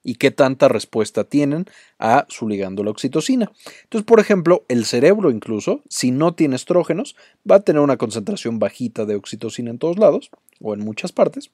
y 0.03 0.15
qué 0.15 0.31
tanta 0.31 0.67
respuesta 0.67 1.23
tienen 1.23 1.65
a 1.99 2.25
su 2.29 2.47
ligando 2.47 2.83
la 2.83 2.91
oxitocina. 2.91 3.51
Entonces, 3.83 4.05
por 4.05 4.19
ejemplo, 4.19 4.65
el 4.67 4.85
cerebro 4.85 5.31
incluso, 5.31 5.81
si 5.89 6.11
no 6.11 6.33
tiene 6.33 6.55
estrógenos, 6.55 7.15
va 7.49 7.57
a 7.57 7.61
tener 7.61 7.81
una 7.81 7.97
concentración 7.97 8.59
bajita 8.59 9.05
de 9.05 9.15
oxitocina 9.15 9.71
en 9.71 9.77
todos 9.77 9.97
lados 9.97 10.31
o 10.61 10.73
en 10.73 10.81
muchas 10.81 11.11
partes, 11.11 11.51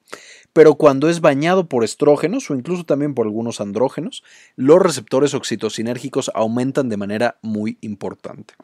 pero 0.52 0.74
cuando 0.74 1.08
es 1.08 1.20
bañado 1.20 1.66
por 1.66 1.84
estrógenos 1.84 2.50
o 2.50 2.54
incluso 2.54 2.84
también 2.84 3.14
por 3.14 3.26
algunos 3.26 3.60
andrógenos, 3.60 4.22
los 4.56 4.80
receptores 4.80 5.34
oxitocinérgicos 5.34 6.30
aumentan 6.34 6.88
de 6.88 6.96
manera 6.96 7.38
muy 7.42 7.78
importante. 7.80 8.54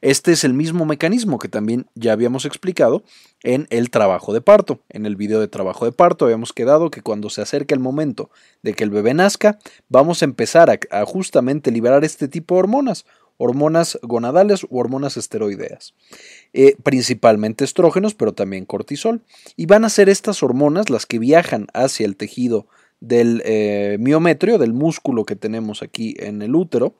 Este 0.00 0.32
es 0.32 0.44
el 0.44 0.54
mismo 0.54 0.84
mecanismo 0.84 1.38
que 1.38 1.48
también 1.48 1.86
ya 1.94 2.12
habíamos 2.12 2.44
explicado 2.44 3.02
en 3.42 3.66
el 3.70 3.90
trabajo 3.90 4.32
de 4.32 4.40
parto. 4.40 4.80
En 4.88 5.06
el 5.06 5.16
video 5.16 5.40
de 5.40 5.48
trabajo 5.48 5.84
de 5.84 5.92
parto 5.92 6.24
habíamos 6.24 6.52
quedado 6.52 6.90
que 6.90 7.02
cuando 7.02 7.30
se 7.30 7.42
acerca 7.42 7.74
el 7.74 7.80
momento 7.80 8.30
de 8.62 8.74
que 8.74 8.84
el 8.84 8.90
bebé 8.90 9.14
nazca, 9.14 9.58
vamos 9.88 10.22
a 10.22 10.24
empezar 10.24 10.70
a, 10.70 11.04
justamente 11.04 11.70
liberar 11.70 12.04
este 12.04 12.28
tipo 12.28 12.54
de 12.54 12.60
hormonas, 12.60 13.06
hormonas 13.38 13.98
gonadales 14.02 14.64
u 14.68 14.78
hormonas 14.78 15.16
esteroideas. 15.16 15.94
Eh, 16.52 16.76
principalmente 16.82 17.64
estrógenos, 17.64 18.14
pero 18.14 18.34
también 18.34 18.66
cortisol. 18.66 19.22
Y 19.56 19.66
van 19.66 19.84
a 19.84 19.88
ser 19.88 20.08
estas 20.08 20.42
hormonas 20.42 20.90
las 20.90 21.06
que 21.06 21.18
viajan 21.18 21.68
hacia 21.72 22.04
el 22.04 22.16
tejido 22.16 22.66
del 23.00 23.42
eh, 23.44 23.96
miometrio, 24.00 24.58
del 24.58 24.74
músculo 24.74 25.24
que 25.24 25.36
tenemos 25.36 25.82
aquí 25.82 26.14
en 26.18 26.42
el 26.42 26.54
útero, 26.54 26.94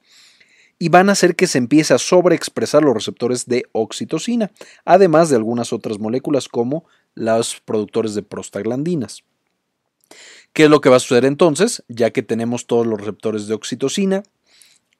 y 0.78 0.90
van 0.90 1.08
a 1.08 1.12
hacer 1.12 1.34
que 1.34 1.48
se 1.48 1.58
empiece 1.58 1.92
a 1.92 1.98
sobreexpresar 1.98 2.84
los 2.84 2.94
receptores 2.94 3.46
de 3.46 3.64
oxitocina, 3.72 4.52
además 4.84 5.28
de 5.28 5.36
algunas 5.36 5.72
otras 5.72 5.98
moléculas 5.98 6.48
como 6.48 6.84
los 7.14 7.60
productores 7.64 8.14
de 8.14 8.22
prostaglandinas. 8.22 9.24
¿Qué 10.52 10.64
es 10.64 10.70
lo 10.70 10.80
que 10.80 10.88
va 10.88 10.96
a 10.96 11.00
suceder 11.00 11.24
entonces? 11.24 11.82
Ya 11.88 12.10
que 12.10 12.22
tenemos 12.22 12.66
todos 12.66 12.86
los 12.86 13.00
receptores 13.00 13.48
de 13.48 13.54
oxitocina 13.54 14.22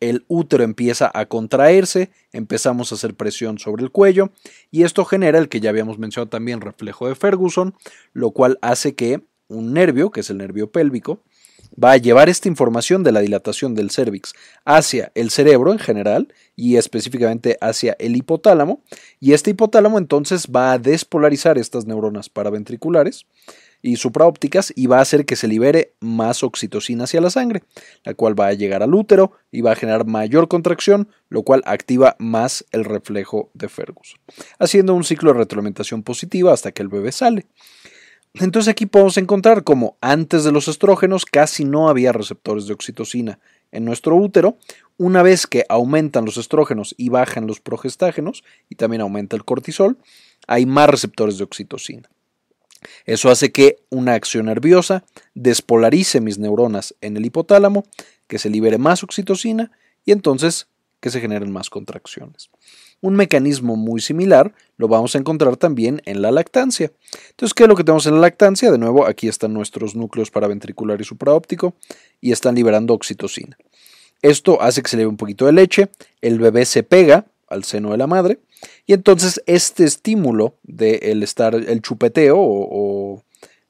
el 0.00 0.25
útero 0.28 0.64
empieza 0.64 1.11
a 1.12 1.26
contraerse, 1.26 2.11
empezamos 2.33 2.93
a 2.93 2.95
hacer 2.95 3.14
presión 3.14 3.59
sobre 3.59 3.83
el 3.83 3.90
cuello 3.90 4.31
y 4.71 4.85
esto 4.85 5.05
genera 5.05 5.38
el 5.38 5.49
que 5.49 5.61
ya 5.61 5.71
habíamos 5.71 5.99
mencionado 5.99 6.31
también 6.31 6.61
reflejo 6.61 7.09
de 7.09 7.14
Ferguson, 7.14 7.75
lo 8.12 8.31
cual 8.31 8.59
hace 8.62 8.95
que 8.95 9.23
un 9.49 9.73
nervio, 9.73 10.11
que 10.11 10.21
es 10.21 10.31
el 10.31 10.38
nervio 10.38 10.71
pélvico, 10.71 11.23
va 11.83 11.93
a 11.93 11.97
llevar 11.97 12.28
esta 12.28 12.49
información 12.49 13.02
de 13.02 13.12
la 13.12 13.21
dilatación 13.21 13.75
del 13.75 13.90
cervix 13.90 14.35
hacia 14.64 15.12
el 15.14 15.31
cerebro 15.31 15.73
en 15.73 15.78
general 15.78 16.33
y 16.57 16.76
específicamente 16.76 17.57
hacia 17.61 17.95
el 17.99 18.17
hipotálamo 18.17 18.83
y 19.21 19.33
este 19.33 19.50
hipotálamo 19.50 19.99
entonces 19.99 20.49
va 20.55 20.73
a 20.73 20.78
despolarizar 20.78 21.59
estas 21.59 21.87
neuronas 21.87 22.28
paraventriculares 22.28 23.26
y 23.82 23.97
supraópticas 23.97 24.73
y 24.75 24.87
va 24.87 24.99
a 24.99 25.02
hacer 25.02 25.25
que 25.25 25.37
se 25.37 25.49
libere 25.49 25.92
más 26.00 26.42
oxitocina 26.42 27.04
hacia 27.04 27.20
la 27.20 27.30
sangre, 27.30 27.62
la 28.04 28.14
cual 28.14 28.38
va 28.38 28.49
a 28.49 28.52
llegar 28.52 28.82
al 28.82 28.94
útero 28.94 29.32
y 29.50 29.61
va 29.61 29.73
a 29.73 29.76
generar 29.76 30.06
mayor 30.06 30.49
contracción, 30.49 31.08
lo 31.28 31.42
cual 31.42 31.62
activa 31.66 32.16
más 32.18 32.64
el 32.73 32.85
reflejo 32.85 33.50
de 33.54 33.68
Ferguson, 33.68 34.18
haciendo 34.58 34.94
un 34.94 35.04
ciclo 35.04 35.32
de 35.32 35.38
retroalimentación 35.38 36.02
positiva 36.02 36.52
hasta 36.52 36.73
que 36.73 36.82
el 36.82 36.88
bebé 36.88 37.12
sale. 37.12 37.47
Entonces 38.35 38.70
aquí 38.70 38.87
podemos 38.87 39.16
encontrar 39.16 39.64
como 39.64 39.97
antes 40.00 40.44
de 40.44 40.52
los 40.52 40.68
estrógenos 40.68 41.25
casi 41.25 41.64
no 41.64 41.88
había 41.88 42.12
receptores 42.12 42.66
de 42.66 42.75
oxitocina 42.75 43.38
en 43.73 43.85
nuestro 43.85 44.16
útero, 44.16 44.58
una 44.97 45.23
vez 45.23 45.47
que 45.47 45.64
aumentan 45.68 46.25
los 46.25 46.37
estrógenos 46.37 46.94
y 46.99 47.08
bajan 47.08 47.47
los 47.47 47.61
progestágenos 47.61 48.44
y 48.68 48.76
también 48.76 49.02
aumenta 49.02 49.37
el 49.37 49.44
cortisol, 49.44 49.99
hay 50.47 50.66
más 50.66 50.88
receptores 50.88 51.38
de 51.38 51.44
oxitocina. 51.44 52.08
Eso 53.04 53.30
hace 53.30 53.52
que 53.52 53.76
una 53.90 54.14
acción 54.14 54.47
nerviosa 54.47 55.04
despolarice 55.35 56.20
mis 56.20 56.38
neuronas 56.38 56.94
en 57.00 57.16
el 57.16 57.26
hipotálamo, 57.26 57.85
que 58.26 58.38
se 58.38 58.50
libere 58.50 58.78
más 58.78 59.02
oxitocina 59.02 59.73
y 60.04 60.12
entonces 60.12 60.68
que 61.00 61.11
se 61.11 61.20
generen 61.20 61.52
más 61.52 61.70
contracciones. 61.70 62.50
Un 63.00 63.14
mecanismo 63.14 63.76
muy 63.76 64.00
similar 64.00 64.52
lo 64.76 64.88
vamos 64.88 65.14
a 65.14 65.18
encontrar 65.18 65.56
también 65.56 66.02
en 66.04 66.20
la 66.20 66.32
lactancia. 66.32 66.90
Entonces, 67.30 67.54
¿qué 67.54 67.62
es 67.62 67.68
lo 67.68 67.76
que 67.76 67.85
tenemos 67.85 68.06
en 68.06 68.14
la 68.14 68.20
lactancia? 68.20 68.73
De 68.73 68.78
nuevo, 68.78 69.06
aquí 69.06 69.28
están 69.28 69.54
nuestros 69.54 69.94
núcleos 69.94 70.30
paraventricular 70.30 71.00
y 71.00 71.04
supraóptico 71.04 71.75
y 72.20 72.32
están 72.32 72.56
liberando 72.56 72.94
oxitocina. 72.94 73.56
Esto 74.20 74.61
hace 74.61 74.82
que 74.82 74.88
se 74.88 74.97
leve 74.97 75.08
un 75.08 75.16
poquito 75.16 75.47
de 75.47 75.52
leche, 75.52 75.90
el 76.20 76.40
bebé 76.40 76.64
se 76.64 76.82
pega 76.82 77.26
al 77.50 77.64
seno 77.64 77.90
de 77.93 77.99
la 77.99 78.07
madre 78.07 78.40
y 78.87 78.93
entonces 78.93 79.43
este 79.47 79.85
estímulo 79.85 80.59
del 80.62 81.23
estar 81.23 81.55
el 81.55 81.83
chupeteo 81.83 82.37
o, 82.38 83.23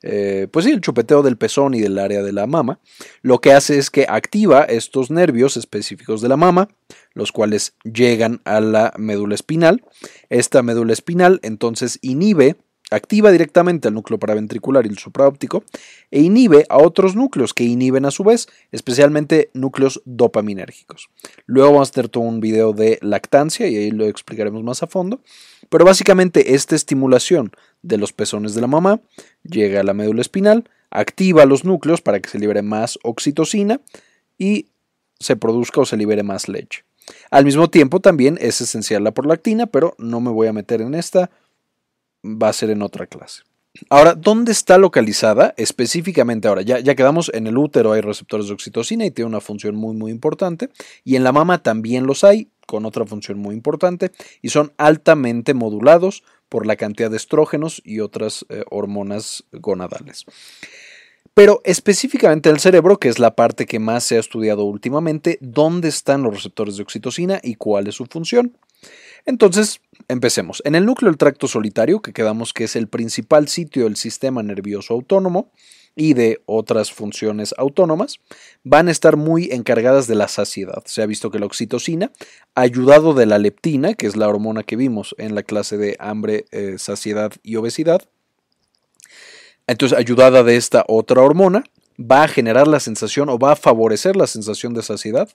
eh, 0.02 0.46
pues 0.50 0.64
sí, 0.64 0.70
el 0.70 0.80
chupeteo 0.80 1.22
del 1.22 1.36
pezón 1.36 1.74
y 1.74 1.80
del 1.80 1.98
área 1.98 2.22
de 2.22 2.32
la 2.32 2.46
mama, 2.46 2.80
lo 3.22 3.40
que 3.40 3.52
hace 3.52 3.78
es 3.78 3.90
que 3.90 4.06
activa 4.08 4.62
estos 4.62 5.10
nervios 5.10 5.56
específicos 5.56 6.20
de 6.22 6.28
la 6.28 6.36
mama, 6.36 6.68
los 7.14 7.32
cuales 7.32 7.74
llegan 7.82 8.40
a 8.44 8.60
la 8.60 8.92
médula 8.96 9.34
espinal. 9.34 9.84
Esta 10.30 10.62
médula 10.62 10.92
espinal 10.92 11.40
entonces 11.42 11.98
inhibe 12.00 12.56
activa 12.90 13.30
directamente 13.30 13.88
al 13.88 13.94
núcleo 13.94 14.18
paraventricular 14.18 14.86
y 14.86 14.88
el 14.88 14.98
supraóptico 14.98 15.64
e 16.10 16.20
inhibe 16.20 16.66
a 16.68 16.78
otros 16.78 17.16
núcleos 17.16 17.54
que 17.54 17.64
inhiben 17.64 18.04
a 18.04 18.10
su 18.10 18.24
vez, 18.24 18.48
especialmente 18.72 19.50
núcleos 19.54 20.02
dopaminérgicos. 20.04 21.08
Luego 21.46 21.72
vamos 21.72 21.88
a 21.90 21.92
tener 21.92 22.08
todo 22.08 22.24
un 22.24 22.40
video 22.40 22.72
de 22.72 22.98
lactancia 23.02 23.66
y 23.68 23.76
ahí 23.76 23.90
lo 23.90 24.06
explicaremos 24.06 24.62
más 24.62 24.82
a 24.82 24.86
fondo, 24.86 25.20
pero 25.68 25.84
básicamente 25.84 26.54
esta 26.54 26.74
estimulación 26.74 27.52
de 27.82 27.98
los 27.98 28.12
pezones 28.12 28.54
de 28.54 28.60
la 28.60 28.66
mamá 28.66 29.00
llega 29.42 29.80
a 29.80 29.84
la 29.84 29.94
médula 29.94 30.20
espinal, 30.20 30.68
activa 30.90 31.44
los 31.44 31.64
núcleos 31.64 32.00
para 32.00 32.20
que 32.20 32.30
se 32.30 32.38
libere 32.38 32.62
más 32.62 32.98
oxitocina 33.02 33.80
y 34.38 34.68
se 35.20 35.36
produzca 35.36 35.80
o 35.80 35.86
se 35.86 35.96
libere 35.96 36.22
más 36.22 36.48
leche. 36.48 36.84
Al 37.30 37.44
mismo 37.44 37.70
tiempo 37.70 38.00
también 38.00 38.38
es 38.40 38.60
esencial 38.60 39.04
la 39.04 39.12
prolactina, 39.12 39.66
pero 39.66 39.94
no 39.98 40.20
me 40.20 40.30
voy 40.30 40.46
a 40.46 40.52
meter 40.52 40.80
en 40.80 40.94
esta 40.94 41.30
va 42.36 42.48
a 42.48 42.52
ser 42.52 42.70
en 42.70 42.82
otra 42.82 43.06
clase. 43.06 43.42
Ahora, 43.90 44.14
¿dónde 44.14 44.52
está 44.52 44.78
localizada 44.78 45.54
específicamente 45.56 46.48
ahora? 46.48 46.62
Ya, 46.62 46.80
ya 46.80 46.94
quedamos 46.94 47.30
en 47.32 47.46
el 47.46 47.56
útero, 47.56 47.92
hay 47.92 48.00
receptores 48.00 48.48
de 48.48 48.54
oxitocina 48.54 49.06
y 49.06 49.10
tiene 49.10 49.28
una 49.28 49.40
función 49.40 49.76
muy, 49.76 49.94
muy 49.94 50.10
importante. 50.10 50.70
Y 51.04 51.16
en 51.16 51.24
la 51.24 51.32
mama 51.32 51.62
también 51.62 52.06
los 52.06 52.24
hay, 52.24 52.50
con 52.66 52.84
otra 52.84 53.06
función 53.06 53.38
muy 53.38 53.54
importante, 53.54 54.10
y 54.42 54.48
son 54.48 54.72
altamente 54.78 55.54
modulados 55.54 56.24
por 56.48 56.66
la 56.66 56.76
cantidad 56.76 57.10
de 57.10 57.16
estrógenos 57.16 57.80
y 57.84 58.00
otras 58.00 58.44
eh, 58.48 58.64
hormonas 58.70 59.44
gonadales. 59.52 60.24
Pero 61.34 61.60
específicamente 61.64 62.50
el 62.50 62.58
cerebro, 62.58 62.98
que 62.98 63.08
es 63.08 63.20
la 63.20 63.36
parte 63.36 63.66
que 63.66 63.78
más 63.78 64.02
se 64.02 64.16
ha 64.16 64.20
estudiado 64.20 64.64
últimamente, 64.64 65.38
¿dónde 65.40 65.88
están 65.88 66.22
los 66.22 66.34
receptores 66.34 66.76
de 66.76 66.82
oxitocina 66.82 67.38
y 67.42 67.54
cuál 67.54 67.86
es 67.86 67.94
su 67.94 68.06
función? 68.06 68.56
Entonces, 69.28 69.82
empecemos. 70.08 70.62
En 70.64 70.74
el 70.74 70.86
núcleo 70.86 71.10
del 71.10 71.18
tracto 71.18 71.48
solitario, 71.48 72.00
que 72.00 72.14
quedamos 72.14 72.54
que 72.54 72.64
es 72.64 72.76
el 72.76 72.88
principal 72.88 73.46
sitio 73.46 73.84
del 73.84 73.96
sistema 73.96 74.42
nervioso 74.42 74.94
autónomo 74.94 75.52
y 75.94 76.14
de 76.14 76.40
otras 76.46 76.92
funciones 76.92 77.54
autónomas, 77.58 78.20
van 78.64 78.88
a 78.88 78.90
estar 78.90 79.18
muy 79.18 79.50
encargadas 79.52 80.06
de 80.06 80.14
la 80.14 80.28
saciedad. 80.28 80.82
Se 80.86 81.02
ha 81.02 81.06
visto 81.06 81.30
que 81.30 81.38
la 81.38 81.44
oxitocina, 81.44 82.10
ayudado 82.54 83.12
de 83.12 83.26
la 83.26 83.38
leptina, 83.38 83.92
que 83.92 84.06
es 84.06 84.16
la 84.16 84.28
hormona 84.28 84.62
que 84.62 84.76
vimos 84.76 85.14
en 85.18 85.34
la 85.34 85.42
clase 85.42 85.76
de 85.76 85.96
hambre, 86.00 86.46
eh, 86.50 86.76
saciedad 86.78 87.32
y 87.42 87.56
obesidad, 87.56 88.08
entonces 89.66 89.98
ayudada 89.98 90.42
de 90.42 90.56
esta 90.56 90.86
otra 90.88 91.20
hormona, 91.20 91.64
va 91.98 92.22
a 92.22 92.28
generar 92.28 92.68
la 92.68 92.80
sensación 92.80 93.28
o 93.28 93.38
va 93.38 93.52
a 93.52 93.56
favorecer 93.56 94.16
la 94.16 94.26
sensación 94.26 94.72
de 94.74 94.82
saciedad 94.82 95.28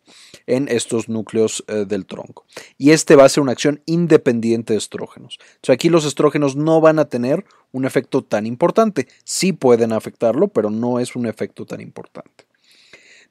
en 0.48 0.68
estos 0.70 1.10
núcleos 1.10 1.64
eh, 1.68 1.86
del 1.86 2.06
tronco. 2.06 2.46
Y 2.78 2.92
este 2.92 3.16
va 3.16 3.26
a 3.26 3.30
ser 3.30 3.44
una 3.44 3.52
acción 3.52 3.82
independiente 3.86 4.74
de 4.74 4.80
estrógenos. 4.80 5.40
O 5.68 5.72
aquí 5.72 5.90
los 5.90 6.06
estrógenos 6.06 6.56
no 6.56 6.80
van 6.82 7.00
a 7.00 7.06
tener 7.06 7.46
un 7.72 7.86
efecto 7.86 8.24
tan 8.24 8.46
importante. 8.46 9.08
Sí 9.26 9.52
pueden 9.52 9.92
afectarlo, 9.92 10.48
pero 10.48 10.70
no 10.70 11.00
es 11.00 11.16
un 11.16 11.26
efecto 11.26 11.66
tan 11.66 11.82
importante. 11.82 12.46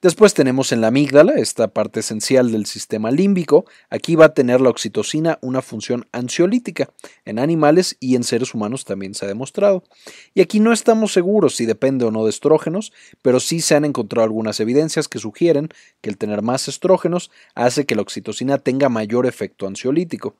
Después 0.03 0.33
tenemos 0.33 0.73
en 0.73 0.81
la 0.81 0.87
amígdala, 0.87 1.35
esta 1.35 1.69
parte 1.69 2.01
esencial 2.01 2.51
del 2.51 2.65
sistema 2.65 3.09
límbico. 3.09 3.63
Aquí 3.89 4.17
va 4.17 4.25
a 4.25 4.33
tener 4.33 4.59
la 4.59 4.69
oxitocina 4.69 5.39
una 5.39 5.61
función 5.61 6.07
ansiolítica. 6.11 6.89
En 7.23 7.39
animales 7.39 7.95
y 8.01 8.17
en 8.17 8.25
seres 8.25 8.53
humanos 8.53 8.83
también 8.83 9.13
se 9.13 9.23
ha 9.23 9.29
demostrado. 9.29 9.85
Y 10.33 10.41
aquí 10.41 10.59
no 10.59 10.73
estamos 10.73 11.13
seguros 11.13 11.55
si 11.55 11.65
depende 11.65 12.03
o 12.03 12.11
no 12.11 12.25
de 12.25 12.31
estrógenos, 12.31 12.91
pero 13.21 13.39
sí 13.39 13.61
se 13.61 13.75
han 13.75 13.85
encontrado 13.85 14.25
algunas 14.25 14.59
evidencias 14.59 15.07
que 15.07 15.19
sugieren 15.19 15.69
que 16.01 16.09
el 16.09 16.17
tener 16.17 16.41
más 16.41 16.67
estrógenos 16.67 17.31
hace 17.55 17.85
que 17.85 17.95
la 17.95 18.01
oxitocina 18.01 18.57
tenga 18.57 18.89
mayor 18.89 19.25
efecto 19.25 19.67
ansiolítico. 19.67 20.35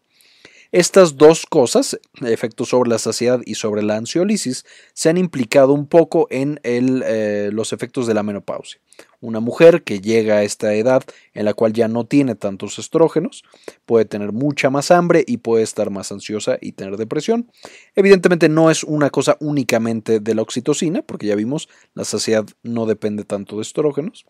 Estas 0.74 1.15
dos 1.15 1.46
cosas, 1.46 1.98
efectos 2.20 2.67
sobre 2.67 2.89
la 2.89 2.98
saciedad 2.98 3.39
y 3.46 3.55
sobre 3.55 3.82
la 3.82 3.96
ansiolisis, 3.96 4.65
se 4.93 5.08
han 5.08 5.17
implicado 5.17 5.72
un 5.72 5.88
poco 5.88 6.27
en 6.32 6.60
eh, 6.63 7.50
los 7.53 7.72
efectos 7.72 8.08
de 8.08 8.13
la 8.13 8.24
menopausia. 8.24 8.82
Una 9.21 9.39
mujer 9.39 9.83
que 9.83 10.01
llega 10.01 10.35
a 10.35 10.43
esta 10.43 10.73
edad 10.73 11.03
en 11.33 11.45
la 11.45 11.53
cual 11.53 11.73
ya 11.73 11.88
no 11.88 12.05
tiene 12.05 12.35
tantos 12.35 12.79
estrógenos 12.79 13.43
puede 13.85 14.05
tener 14.05 14.31
mucha 14.33 14.69
más 14.69 14.91
hambre 14.91 15.23
y 15.25 15.38
puede 15.38 15.63
estar 15.63 15.89
más 15.89 16.12
ansiosa 16.12 16.57
y 16.62 16.73
tener 16.73 16.97
depresión. 16.97 17.51
Evidentemente 17.95 18.50
no 18.50 18.69
es 18.69 18.83
una 18.83 19.09
cosa 19.09 19.38
únicamente 19.39 20.19
de 20.19 20.35
la 20.35 20.41
oxitocina, 20.41 21.01
porque 21.01 21.27
ya 21.27 21.35
vimos 21.35 21.69
la 21.93 22.05
saciedad 22.05 22.45
no 22.63 22.85
depende 22.85 23.23
tanto 23.23 23.57
de 23.57 23.62
estrógenos, 23.62 24.25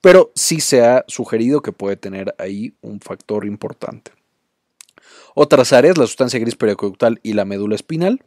pero 0.00 0.32
sí 0.34 0.60
se 0.60 0.84
ha 0.84 1.04
sugerido 1.08 1.62
que 1.62 1.72
puede 1.72 1.96
tener 1.96 2.34
ahí 2.38 2.74
un 2.82 3.00
factor 3.00 3.46
importante. 3.46 4.12
Otras 5.34 5.72
áreas, 5.72 5.98
la 5.98 6.06
sustancia 6.06 6.38
gris 6.38 6.56
periaqueductal 6.56 7.20
y 7.22 7.32
la 7.32 7.44
médula 7.44 7.74
espinal. 7.74 8.22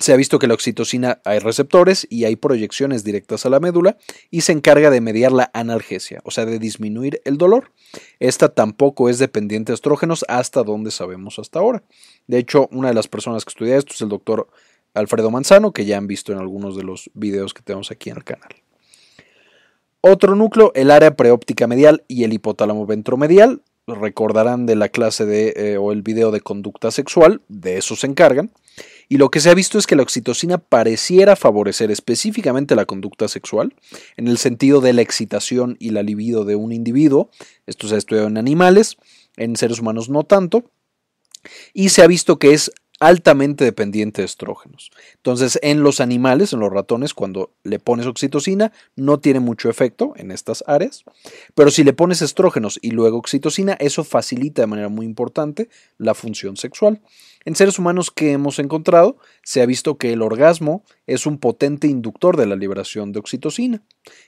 Se 0.00 0.12
ha 0.12 0.16
visto 0.16 0.38
que 0.38 0.46
la 0.46 0.54
oxitocina 0.54 1.20
hay 1.24 1.40
receptores 1.40 2.06
y 2.08 2.24
hay 2.24 2.36
proyecciones 2.36 3.04
directas 3.04 3.44
a 3.46 3.50
la 3.50 3.60
médula 3.60 3.96
y 4.30 4.42
se 4.42 4.52
encarga 4.52 4.90
de 4.90 5.00
mediar 5.00 5.32
la 5.32 5.50
analgesia, 5.52 6.20
o 6.24 6.30
sea, 6.30 6.46
de 6.46 6.58
disminuir 6.58 7.20
el 7.24 7.36
dolor. 7.36 7.72
Esta 8.20 8.48
tampoco 8.48 9.08
es 9.08 9.18
dependiente 9.18 9.72
de 9.72 9.74
estrógenos 9.74 10.24
hasta 10.28 10.62
donde 10.62 10.90
sabemos 10.90 11.38
hasta 11.38 11.58
ahora. 11.58 11.82
De 12.26 12.38
hecho, 12.38 12.68
una 12.70 12.88
de 12.88 12.94
las 12.94 13.08
personas 13.08 13.44
que 13.44 13.50
estudia 13.50 13.76
esto 13.76 13.94
es 13.94 14.00
el 14.00 14.08
doctor 14.08 14.48
Alfredo 14.94 15.30
Manzano, 15.30 15.72
que 15.72 15.84
ya 15.84 15.98
han 15.98 16.06
visto 16.06 16.32
en 16.32 16.38
algunos 16.38 16.76
de 16.76 16.84
los 16.84 17.10
videos 17.14 17.54
que 17.54 17.62
tenemos 17.62 17.90
aquí 17.90 18.10
en 18.10 18.16
el 18.16 18.24
canal. 18.24 18.50
Otro 20.00 20.36
núcleo, 20.36 20.72
el 20.74 20.90
área 20.90 21.16
preóptica 21.16 21.66
medial 21.66 22.04
y 22.06 22.24
el 22.24 22.32
hipotálamo 22.32 22.86
ventromedial, 22.86 23.62
recordarán 23.86 24.66
de 24.66 24.76
la 24.76 24.90
clase 24.90 25.26
de, 25.26 25.54
eh, 25.56 25.78
o 25.78 25.92
el 25.92 26.02
video 26.02 26.30
de 26.30 26.40
conducta 26.40 26.90
sexual, 26.90 27.42
de 27.48 27.78
eso 27.78 27.96
se 27.96 28.06
encargan. 28.06 28.52
Y 29.08 29.16
lo 29.16 29.30
que 29.30 29.40
se 29.40 29.48
ha 29.48 29.54
visto 29.54 29.78
es 29.78 29.86
que 29.86 29.96
la 29.96 30.02
oxitocina 30.02 30.58
pareciera 30.58 31.34
favorecer 31.34 31.90
específicamente 31.90 32.76
la 32.76 32.84
conducta 32.84 33.26
sexual, 33.28 33.74
en 34.16 34.28
el 34.28 34.38
sentido 34.38 34.80
de 34.80 34.92
la 34.92 35.02
excitación 35.02 35.76
y 35.80 35.90
la 35.90 36.02
libido 36.02 36.44
de 36.44 36.56
un 36.56 36.72
individuo. 36.72 37.30
Esto 37.66 37.88
se 37.88 37.94
ha 37.94 37.98
estudiado 37.98 38.28
en 38.28 38.36
animales, 38.36 38.96
en 39.36 39.56
seres 39.56 39.78
humanos 39.80 40.10
no 40.10 40.24
tanto. 40.24 40.70
Y 41.72 41.88
se 41.88 42.02
ha 42.02 42.06
visto 42.06 42.38
que 42.38 42.52
es 42.52 42.70
altamente 43.00 43.64
dependiente 43.64 44.22
de 44.22 44.26
estrógenos. 44.26 44.90
Entonces, 45.16 45.58
en 45.62 45.82
los 45.82 46.00
animales, 46.00 46.52
en 46.52 46.60
los 46.60 46.72
ratones, 46.72 47.14
cuando 47.14 47.52
le 47.62 47.78
pones 47.78 48.06
oxitocina, 48.06 48.72
no 48.96 49.20
tiene 49.20 49.40
mucho 49.40 49.70
efecto 49.70 50.14
en 50.16 50.30
estas 50.30 50.64
áreas, 50.66 51.04
pero 51.54 51.70
si 51.70 51.84
le 51.84 51.92
pones 51.92 52.22
estrógenos 52.22 52.78
y 52.82 52.90
luego 52.90 53.18
oxitocina, 53.18 53.74
eso 53.74 54.04
facilita 54.04 54.62
de 54.62 54.66
manera 54.66 54.88
muy 54.88 55.06
importante 55.06 55.68
la 55.96 56.14
función 56.14 56.56
sexual. 56.56 57.00
En 57.44 57.54
seres 57.54 57.78
humanos 57.78 58.10
que 58.10 58.32
hemos 58.32 58.58
encontrado, 58.58 59.16
se 59.42 59.62
ha 59.62 59.66
visto 59.66 59.96
que 59.96 60.12
el 60.12 60.22
orgasmo 60.22 60.84
es 61.06 61.24
un 61.24 61.38
potente 61.38 61.86
inductor 61.86 62.36
de 62.36 62.46
la 62.46 62.56
liberación 62.56 63.12
de 63.12 63.20
oxitocina. 63.20 63.82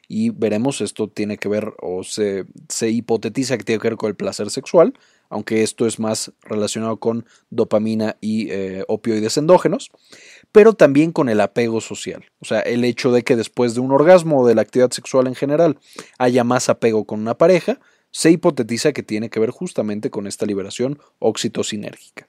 Y 0.09 0.31
veremos, 0.31 0.81
esto 0.81 1.09
tiene 1.09 1.39
que 1.39 1.49
ver 1.49 1.73
o 1.81 2.03
se, 2.03 2.45
se 2.69 2.91
hipotetiza 2.91 3.57
que 3.57 3.65
tiene 3.65 3.81
que 3.81 3.89
ver 3.89 3.97
con 3.97 4.09
el 4.09 4.17
placer 4.17 4.51
sexual, 4.51 4.95
aunque 5.29 5.63
esto 5.63 5.87
es 5.87 5.99
más 5.99 6.33
relacionado 6.43 6.99
con 6.99 7.25
dopamina 7.51 8.17
y 8.21 8.51
eh, 8.51 8.85
opioides 8.89 9.37
endógenos, 9.37 9.91
pero 10.53 10.75
también 10.75 11.13
con 11.13 11.29
el 11.29 11.41
apego 11.41 11.81
social. 11.81 12.25
O 12.41 12.45
sea, 12.45 12.61
el 12.61 12.85
hecho 12.85 13.13
de 13.13 13.23
que 13.23 13.37
después 13.37 13.75
de 13.75 13.81
un 13.81 13.93
orgasmo 13.93 14.41
o 14.41 14.47
de 14.47 14.57
la 14.57 14.63
actividad 14.63 14.91
sexual 14.91 15.29
en 15.29 15.37
general 15.37 15.79
haya 16.19 16.45
más 16.45 16.69
apego 16.69 17.05
con 17.05 17.21
una 17.21 17.39
pareja, 17.39 17.79
se 18.11 18.31
hipotetiza 18.31 18.93
que 18.93 19.05
tiene 19.05 19.31
que 19.31 19.41
ver 19.41 19.51
justamente 19.51 20.11
con 20.11 20.27
esta 20.27 20.47
liberación 20.47 20.99
oxitocinérgica. 21.21 22.29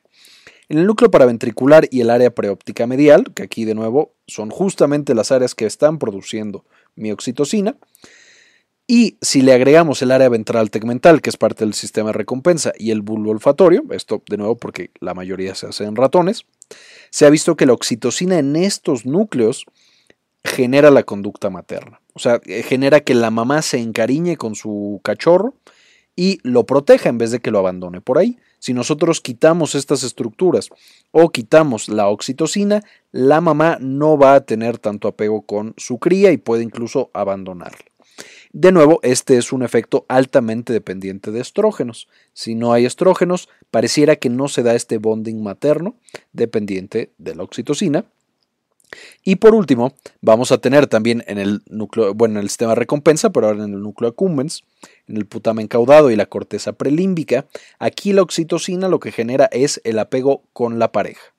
En 0.70 0.77
el 0.77 0.86
núcleo 0.86 1.12
paraventricular 1.12 1.89
y 1.91 2.00
el 2.00 2.10
área 2.10 2.34
preóptica 2.34 2.88
medial, 2.88 3.34
que 3.34 3.43
aquí 3.43 3.65
de 3.65 3.75
nuevo 3.75 4.13
son 4.27 4.50
justamente 4.51 5.13
las 5.15 5.31
áreas 5.31 5.53
que 5.53 5.65
están 5.65 5.98
produciendo 6.00 6.65
mi 6.95 7.12
oxitocina, 7.12 7.75
y 8.88 9.17
si 9.21 9.41
le 9.41 9.53
agregamos 9.53 10.01
el 10.01 10.12
área 10.12 10.27
ventral 10.27 10.69
tegmental, 10.69 11.21
que 11.21 11.29
es 11.29 11.38
parte 11.38 11.63
del 11.63 11.74
sistema 11.74 12.10
de 12.10 12.17
recompensa, 12.17 12.74
y 12.77 12.91
el 12.91 13.01
bulbo 13.01 13.31
olfatorio, 13.31 13.83
esto 13.91 14.21
de 14.27 14.36
nuevo 14.36 14.57
porque 14.57 14.91
la 15.00 15.13
mayoría 15.13 15.55
se 15.55 15.67
hace 15.67 15.86
en 15.86 15.95
ratones, 15.95 16.45
se 17.10 17.25
ha 17.25 17.29
visto 17.29 17.55
que 17.55 17.65
la 17.65 17.71
oxitocina 17.71 18.38
en 18.38 18.57
estos 18.57 19.05
núcleos 19.05 19.65
genera 20.43 20.91
la 20.91 21.03
conducta 21.03 21.50
materna. 21.50 22.01
O 22.13 22.19
sea, 22.19 22.41
eh, 22.45 22.63
genera 22.63 23.00
que 23.00 23.13
la 23.13 23.31
mamá 23.31 23.62
se 23.62 23.79
encariñe 23.79 24.36
con 24.36 24.55
su 24.55 25.00
cachorro 25.03 25.53
y 26.15 26.39
lo 26.43 26.65
proteja 26.65 27.07
en 27.07 27.17
vez 27.17 27.31
de 27.31 27.39
que 27.39 27.51
lo 27.51 27.60
abandone 27.60 28.01
por 28.01 28.17
ahí. 28.17 28.39
Si 28.62 28.75
nosotros 28.75 29.22
quitamos 29.22 29.74
estas 29.74 30.03
estructuras 30.03 30.70
o 31.10 31.30
quitamos 31.30 31.89
la 31.89 32.10
oxitocina, 32.10 32.84
la 33.12 33.41
mamá 33.41 33.80
no 33.82 34.20
va 34.20 34.36
a 34.36 34.46
tener 34.46 34.77
tanto 34.77 35.08
apego 35.08 35.41
con 35.41 35.74
su 35.77 35.98
cría 35.98 36.32
y 36.32 36.38
puede 36.38 36.62
incluso 36.62 37.10
abandonarla. 37.15 37.84
De 38.53 38.72
nuevo, 38.72 39.00
este 39.01 39.38
es 39.38 39.51
un 39.51 39.63
efecto 39.63 40.06
altamente 40.10 40.74
dependiente 40.74 41.32
de 41.32 41.41
estrógenos. 41.41 42.08
Si 42.34 42.53
no 42.53 42.72
hay 42.72 42.86
estrógenos, 42.86 43.50
pareciera 43.72 44.18
que 44.18 44.30
no 44.30 44.48
se 44.48 44.62
da 44.62 44.75
este 44.75 45.00
bonding 45.00 45.41
materno 45.41 45.96
dependiente 46.32 47.13
de 47.18 47.34
la 47.34 47.41
oxitocina. 47.41 48.06
Y 49.24 49.38
por 49.38 49.55
último, 49.55 49.93
vamos 50.21 50.51
a 50.51 50.57
tener 50.60 50.88
también 50.88 51.24
en 51.27 51.38
el 51.38 51.62
núcleo, 51.67 52.13
bueno, 52.13 52.39
en 52.39 52.43
el 52.43 52.50
sistema 52.50 52.71
de 52.71 52.75
recompensa, 52.75 53.31
pero 53.31 53.48
ahora 53.48 53.63
en 53.63 53.74
el 53.74 53.81
núcleo 53.81 54.10
accumbens, 54.10 54.63
en 55.07 55.17
el 55.17 55.25
putamen 55.25 55.67
caudado 55.67 56.12
y 56.12 56.15
la 56.15 56.25
corteza 56.25 56.74
prelímbica, 56.74 57.48
aquí 57.79 58.13
la 58.13 58.21
oxitocina 58.21 58.88
lo 58.88 59.00
que 59.00 59.12
genera 59.12 59.45
es 59.51 59.81
el 59.83 60.00
apego 60.00 60.43
con 60.53 60.79
la 60.79 60.91
pareja. 60.91 61.33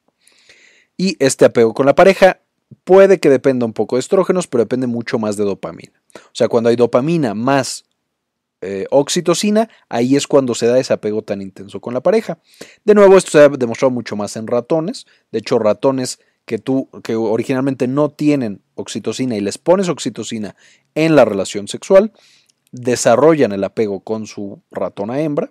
Y 0.96 1.16
este 1.18 1.44
apego 1.44 1.74
con 1.74 1.86
la 1.86 1.94
pareja 1.94 2.40
puede 2.84 3.18
que 3.18 3.30
dependa 3.30 3.66
un 3.66 3.72
poco 3.72 3.96
de 3.96 4.00
estrógenos, 4.00 4.46
pero 4.46 4.64
depende 4.64 4.86
mucho 4.86 5.18
más 5.18 5.36
de 5.36 5.44
dopamina. 5.44 6.02
O 6.16 6.34
sea, 6.34 6.48
cuando 6.48 6.70
hay 6.70 6.76
dopamina 6.76 7.34
más 7.34 7.84
eh, 8.60 8.86
oxitocina, 8.90 9.68
ahí 9.88 10.14
es 10.14 10.28
cuando 10.28 10.54
se 10.54 10.66
da 10.66 10.78
ese 10.78 10.92
apego 10.92 11.22
tan 11.22 11.42
intenso 11.42 11.80
con 11.80 11.94
la 11.94 12.00
pareja. 12.00 12.38
De 12.84 12.94
nuevo, 12.94 13.16
esto 13.16 13.32
se 13.32 13.40
ha 13.40 13.48
demostrado 13.48 13.90
mucho 13.90 14.14
más 14.14 14.36
en 14.36 14.46
ratones. 14.46 15.06
De 15.32 15.40
hecho, 15.40 15.58
ratones 15.58 16.20
que 16.52 16.58
tú, 16.58 16.90
que 17.02 17.16
originalmente 17.16 17.88
no 17.88 18.10
tienen 18.10 18.60
oxitocina 18.74 19.34
y 19.34 19.40
les 19.40 19.56
pones 19.56 19.88
oxitocina 19.88 20.54
en 20.94 21.16
la 21.16 21.24
relación 21.24 21.66
sexual, 21.66 22.12
desarrollan 22.72 23.52
el 23.52 23.64
apego 23.64 24.00
con 24.00 24.26
su 24.26 24.60
ratona 24.70 25.22
hembra 25.22 25.50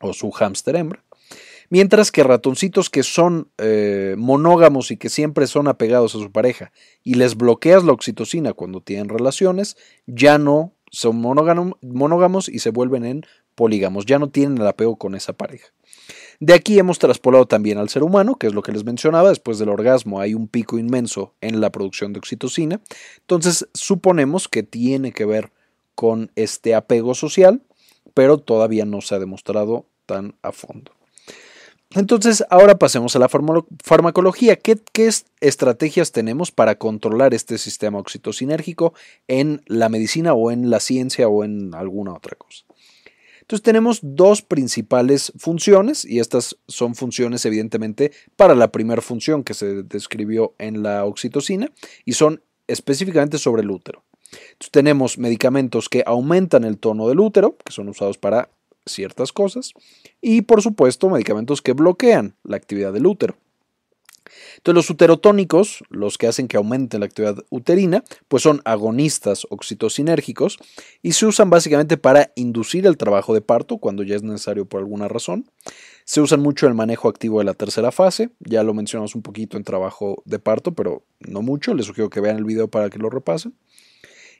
o 0.00 0.12
su 0.12 0.32
hámster 0.32 0.74
hembra. 0.74 1.04
Mientras 1.70 2.10
que 2.10 2.24
ratoncitos 2.24 2.90
que 2.90 3.04
son 3.04 3.48
eh, 3.58 4.16
monógamos 4.18 4.90
y 4.90 4.96
que 4.96 5.08
siempre 5.08 5.46
son 5.46 5.68
apegados 5.68 6.16
a 6.16 6.18
su 6.18 6.32
pareja 6.32 6.72
y 7.04 7.14
les 7.14 7.36
bloqueas 7.36 7.84
la 7.84 7.92
oxitocina 7.92 8.54
cuando 8.54 8.80
tienen 8.80 9.08
relaciones, 9.08 9.76
ya 10.08 10.36
no 10.36 10.72
son 10.90 11.14
monógamos 11.16 12.48
y 12.48 12.58
se 12.58 12.70
vuelven 12.70 13.04
en 13.04 13.22
polígamos, 13.54 14.04
ya 14.04 14.18
no 14.18 14.30
tienen 14.30 14.58
el 14.58 14.66
apego 14.66 14.96
con 14.96 15.14
esa 15.14 15.32
pareja. 15.32 15.68
De 16.40 16.54
aquí 16.54 16.78
hemos 16.78 16.98
traspolado 16.98 17.46
también 17.46 17.78
al 17.78 17.88
ser 17.88 18.02
humano, 18.02 18.36
que 18.36 18.46
es 18.46 18.54
lo 18.54 18.62
que 18.62 18.72
les 18.72 18.84
mencionaba, 18.84 19.30
después 19.30 19.58
del 19.58 19.68
orgasmo 19.68 20.20
hay 20.20 20.34
un 20.34 20.48
pico 20.48 20.78
inmenso 20.78 21.34
en 21.40 21.60
la 21.60 21.70
producción 21.70 22.12
de 22.12 22.18
oxitocina, 22.18 22.80
entonces 23.20 23.68
suponemos 23.74 24.48
que 24.48 24.62
tiene 24.62 25.12
que 25.12 25.24
ver 25.24 25.52
con 25.94 26.30
este 26.36 26.74
apego 26.74 27.14
social, 27.14 27.62
pero 28.14 28.38
todavía 28.38 28.84
no 28.84 29.00
se 29.00 29.14
ha 29.14 29.18
demostrado 29.18 29.86
tan 30.06 30.36
a 30.42 30.52
fondo. 30.52 30.92
Entonces, 31.94 32.44
ahora 32.50 32.78
pasemos 32.78 33.14
a 33.16 33.18
la 33.18 33.28
farmacología. 33.28 34.56
¿Qué, 34.56 34.78
estrategias 35.40 36.12
tenemos 36.12 36.50
para 36.50 36.76
controlar 36.76 37.32
este 37.32 37.58
sistema 37.58 37.98
oxitocinérgico 37.98 38.92
en 39.28 39.62
la 39.66 39.88
medicina 39.88 40.34
o 40.34 40.50
en 40.50 40.68
la 40.68 40.80
ciencia 40.80 41.28
o 41.28 41.44
en 41.44 41.74
alguna 41.74 42.12
otra 42.12 42.36
cosa? 42.36 42.64
Entonces 43.46 43.62
tenemos 43.62 44.00
dos 44.02 44.42
principales 44.42 45.32
funciones 45.38 46.04
y 46.04 46.18
estas 46.18 46.56
son 46.66 46.96
funciones 46.96 47.44
evidentemente 47.46 48.10
para 48.34 48.56
la 48.56 48.72
primera 48.72 49.00
función 49.00 49.44
que 49.44 49.54
se 49.54 49.84
describió 49.84 50.54
en 50.58 50.82
la 50.82 51.04
oxitocina 51.04 51.70
y 52.04 52.14
son 52.14 52.42
específicamente 52.66 53.38
sobre 53.38 53.62
el 53.62 53.70
útero. 53.70 54.02
Tenemos 54.72 55.16
medicamentos 55.16 55.88
que 55.88 56.02
aumentan 56.06 56.64
el 56.64 56.78
tono 56.78 57.06
del 57.06 57.20
útero, 57.20 57.56
que 57.64 57.72
son 57.72 57.88
usados 57.88 58.18
para 58.18 58.50
ciertas 58.84 59.32
cosas, 59.32 59.74
y 60.20 60.42
por 60.42 60.60
supuesto 60.60 61.08
medicamentos 61.08 61.62
que 61.62 61.72
bloquean 61.72 62.34
la 62.42 62.56
actividad 62.56 62.92
del 62.92 63.06
útero. 63.06 63.36
Entonces 64.56 64.74
los 64.74 64.90
uterotónicos, 64.90 65.84
los 65.88 66.18
que 66.18 66.26
hacen 66.26 66.48
que 66.48 66.56
aumente 66.56 66.98
la 66.98 67.06
actividad 67.06 67.36
uterina, 67.50 68.04
pues 68.28 68.42
son 68.42 68.60
agonistas 68.64 69.46
oxitocinérgicos 69.50 70.58
y 71.02 71.12
se 71.12 71.26
usan 71.26 71.50
básicamente 71.50 71.96
para 71.96 72.32
inducir 72.36 72.86
el 72.86 72.96
trabajo 72.96 73.34
de 73.34 73.40
parto 73.40 73.78
cuando 73.78 74.02
ya 74.02 74.16
es 74.16 74.22
necesario 74.22 74.66
por 74.66 74.80
alguna 74.80 75.08
razón. 75.08 75.50
Se 76.04 76.20
usan 76.20 76.40
mucho 76.40 76.66
el 76.66 76.74
manejo 76.74 77.08
activo 77.08 77.40
de 77.40 77.44
la 77.44 77.54
tercera 77.54 77.90
fase, 77.90 78.30
ya 78.40 78.62
lo 78.62 78.74
mencionamos 78.74 79.14
un 79.14 79.22
poquito 79.22 79.56
en 79.56 79.64
trabajo 79.64 80.22
de 80.24 80.38
parto, 80.38 80.72
pero 80.72 81.02
no 81.20 81.42
mucho, 81.42 81.74
les 81.74 81.86
sugiero 81.86 82.10
que 82.10 82.20
vean 82.20 82.36
el 82.36 82.44
video 82.44 82.68
para 82.68 82.90
que 82.90 82.98
lo 82.98 83.10
repasen. 83.10 83.54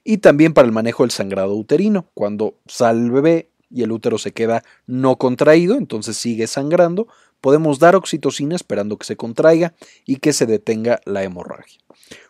Y 0.03 0.19
también 0.19 0.53
para 0.53 0.65
el 0.65 0.71
manejo 0.71 1.03
del 1.03 1.11
sangrado 1.11 1.53
uterino, 1.55 2.09
cuando 2.13 2.55
sale 2.67 3.01
el 3.01 3.11
bebé 3.11 3.49
y 3.69 3.83
el 3.83 3.91
útero 3.91 4.17
se 4.17 4.31
queda 4.31 4.63
no 4.85 5.17
contraído, 5.17 5.75
entonces 5.75 6.15
sigue 6.15 6.47
sangrando, 6.47 7.07
podemos 7.41 7.79
dar 7.79 7.95
oxitocina 7.95 8.55
esperando 8.55 8.97
que 8.97 9.05
se 9.05 9.15
contraiga 9.15 9.73
y 10.05 10.17
que 10.17 10.33
se 10.33 10.45
detenga 10.45 10.99
la 11.05 11.23
hemorragia. 11.23 11.79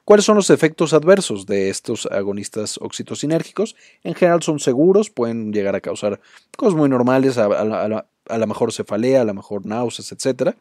¿Cuáles 0.06 0.26
son 0.26 0.38
los 0.38 0.50
efectos 0.50 0.94
adversos 0.94 1.46
de 1.46 1.70
estos 1.70 2.08
agonistas 2.08 2.78
oxitocinérgicos? 2.82 3.76
En 4.04 4.16
general 4.16 4.42
son 4.42 4.60
seguros, 4.60 5.10
pueden 5.10 5.52
llegar 5.52 5.76
a 5.76 5.82
causar 5.82 6.20
cosas 6.56 6.76
muy 6.76 6.90
normales, 6.90 7.38
a, 7.38 7.48
lo 7.48 8.48
mejor 8.48 8.72
cefalea, 8.72 9.22
a 9.22 9.26
lo 9.26 9.34
mejor 9.34 9.66
náuseas, 9.66 10.12
etc. 10.12 10.56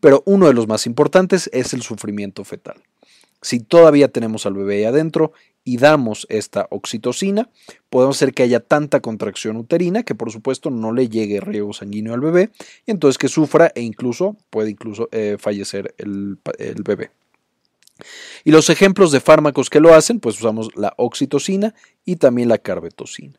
Pero 0.00 0.22
uno 0.26 0.46
de 0.46 0.54
los 0.54 0.66
más 0.66 0.86
importantes 0.86 1.50
es 1.52 1.74
el 1.74 1.82
sufrimiento 1.82 2.44
fetal. 2.44 2.82
Si 3.40 3.60
todavía 3.60 4.08
tenemos 4.08 4.46
al 4.46 4.54
bebé 4.54 4.78
ahí 4.78 4.84
adentro 4.84 5.32
y 5.68 5.76
damos 5.76 6.26
esta 6.30 6.66
oxitocina, 6.70 7.50
podemos 7.90 8.16
hacer 8.16 8.32
que 8.32 8.42
haya 8.42 8.60
tanta 8.60 9.00
contracción 9.00 9.58
uterina 9.58 10.02
que 10.02 10.14
por 10.14 10.32
supuesto 10.32 10.70
no 10.70 10.92
le 10.92 11.10
llegue 11.10 11.40
riego 11.40 11.74
sanguíneo 11.74 12.14
al 12.14 12.22
bebé 12.22 12.48
y 12.86 12.90
entonces 12.90 13.18
que 13.18 13.28
sufra 13.28 13.70
e 13.74 13.82
incluso 13.82 14.34
puede 14.48 14.70
incluso 14.70 15.10
eh, 15.12 15.36
fallecer 15.38 15.94
el, 15.98 16.38
bebé. 16.82 17.10
Y 18.44 18.50
los 18.50 18.70
ejemplos 18.70 19.12
de 19.12 19.20
fármacos 19.20 19.68
que 19.68 19.80
lo 19.80 19.92
hacen, 19.92 20.20
pues 20.20 20.38
usamos 20.38 20.74
la 20.74 20.94
oxitocina 20.96 21.74
y 22.06 22.16
también 22.16 22.48
la 22.48 22.56
carbetocina. 22.56 23.38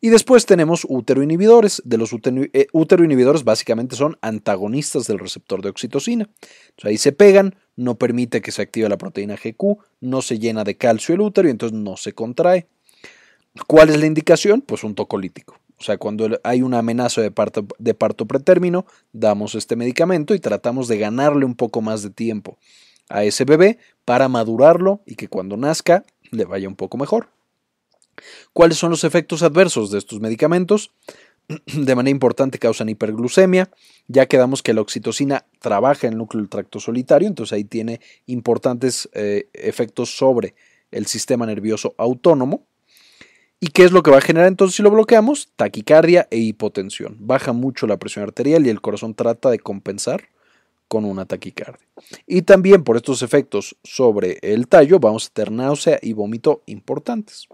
Y 0.00 0.10
después 0.10 0.46
tenemos 0.46 0.86
uteroinhibidores. 0.88 1.82
De 1.84 1.98
los 1.98 2.12
eh, 2.12 2.66
uteroinhibidores 2.72 3.42
básicamente 3.42 3.96
son 3.96 4.16
antagonistas 4.20 5.08
del 5.08 5.18
receptor 5.18 5.60
de 5.60 5.70
oxitocina. 5.70 6.28
ahí 6.84 6.98
se 6.98 7.10
pegan, 7.10 7.56
no 7.76 7.96
permite 7.96 8.40
que 8.40 8.52
se 8.52 8.62
active 8.62 8.88
la 8.88 8.98
proteína 8.98 9.36
GQ, 9.36 9.78
no 10.00 10.22
se 10.22 10.38
llena 10.38 10.64
de 10.64 10.76
calcio 10.76 11.14
el 11.14 11.20
útero 11.20 11.48
y 11.48 11.50
entonces 11.50 11.78
no 11.78 11.96
se 11.96 12.12
contrae. 12.12 12.66
¿Cuál 13.66 13.90
es 13.90 13.98
la 13.98 14.06
indicación? 14.06 14.60
Pues 14.62 14.84
un 14.84 14.94
tocolítico. 14.94 15.58
O 15.78 15.84
sea, 15.84 15.98
cuando 15.98 16.38
hay 16.44 16.62
una 16.62 16.78
amenaza 16.78 17.20
de 17.22 17.30
parto, 17.30 17.66
de 17.78 17.94
parto 17.94 18.26
pretérmino, 18.26 18.86
damos 19.12 19.54
este 19.54 19.74
medicamento 19.74 20.34
y 20.34 20.38
tratamos 20.38 20.86
de 20.88 20.98
ganarle 20.98 21.44
un 21.44 21.56
poco 21.56 21.80
más 21.80 22.02
de 22.02 22.10
tiempo 22.10 22.56
a 23.08 23.24
ese 23.24 23.44
bebé 23.44 23.78
para 24.04 24.28
madurarlo 24.28 25.00
y 25.06 25.16
que 25.16 25.28
cuando 25.28 25.56
nazca 25.56 26.04
le 26.30 26.44
vaya 26.44 26.68
un 26.68 26.76
poco 26.76 26.98
mejor. 26.98 27.28
¿Cuáles 28.52 28.78
son 28.78 28.90
los 28.90 29.04
efectos 29.04 29.42
adversos 29.42 29.90
de 29.90 29.98
estos 29.98 30.20
medicamentos? 30.20 30.92
de 31.66 31.94
manera 31.94 32.10
importante 32.10 32.58
causan 32.58 32.88
hiperglucemia. 32.88 33.70
Ya 34.08 34.26
quedamos 34.26 34.62
que 34.62 34.74
la 34.74 34.80
oxitocina 34.80 35.46
trabaja 35.60 36.06
en 36.06 36.14
el 36.14 36.18
núcleo 36.18 36.42
del 36.42 36.50
tracto 36.50 36.80
solitario, 36.80 37.28
entonces 37.28 37.52
ahí 37.52 37.64
tiene 37.64 38.00
importantes 38.26 39.08
eh, 39.12 39.48
efectos 39.52 40.16
sobre 40.16 40.54
el 40.90 41.06
sistema 41.06 41.46
nervioso 41.46 41.94
autónomo. 41.98 42.66
¿Y 43.60 43.68
qué 43.68 43.84
es 43.84 43.92
lo 43.92 44.02
que 44.02 44.10
va 44.10 44.18
a 44.18 44.22
generar 44.22 44.48
entonces 44.48 44.76
si 44.76 44.82
lo 44.82 44.90
bloqueamos? 44.90 45.50
Taquicardia 45.54 46.26
e 46.30 46.38
hipotensión. 46.38 47.16
Baja 47.20 47.52
mucho 47.52 47.86
la 47.86 47.96
presión 47.96 48.24
arterial 48.24 48.66
y 48.66 48.70
el 48.70 48.80
corazón 48.80 49.14
trata 49.14 49.50
de 49.50 49.60
compensar 49.60 50.30
con 50.88 51.04
una 51.04 51.24
taquicardia. 51.26 51.86
Y 52.26 52.42
también 52.42 52.84
por 52.84 52.96
estos 52.96 53.22
efectos 53.22 53.76
sobre 53.82 54.38
el 54.42 54.68
tallo 54.68 54.98
vamos 54.98 55.26
a 55.26 55.32
tener 55.32 55.52
náusea 55.52 55.98
y 56.02 56.12
vómito 56.12 56.62
importantes, 56.66 57.48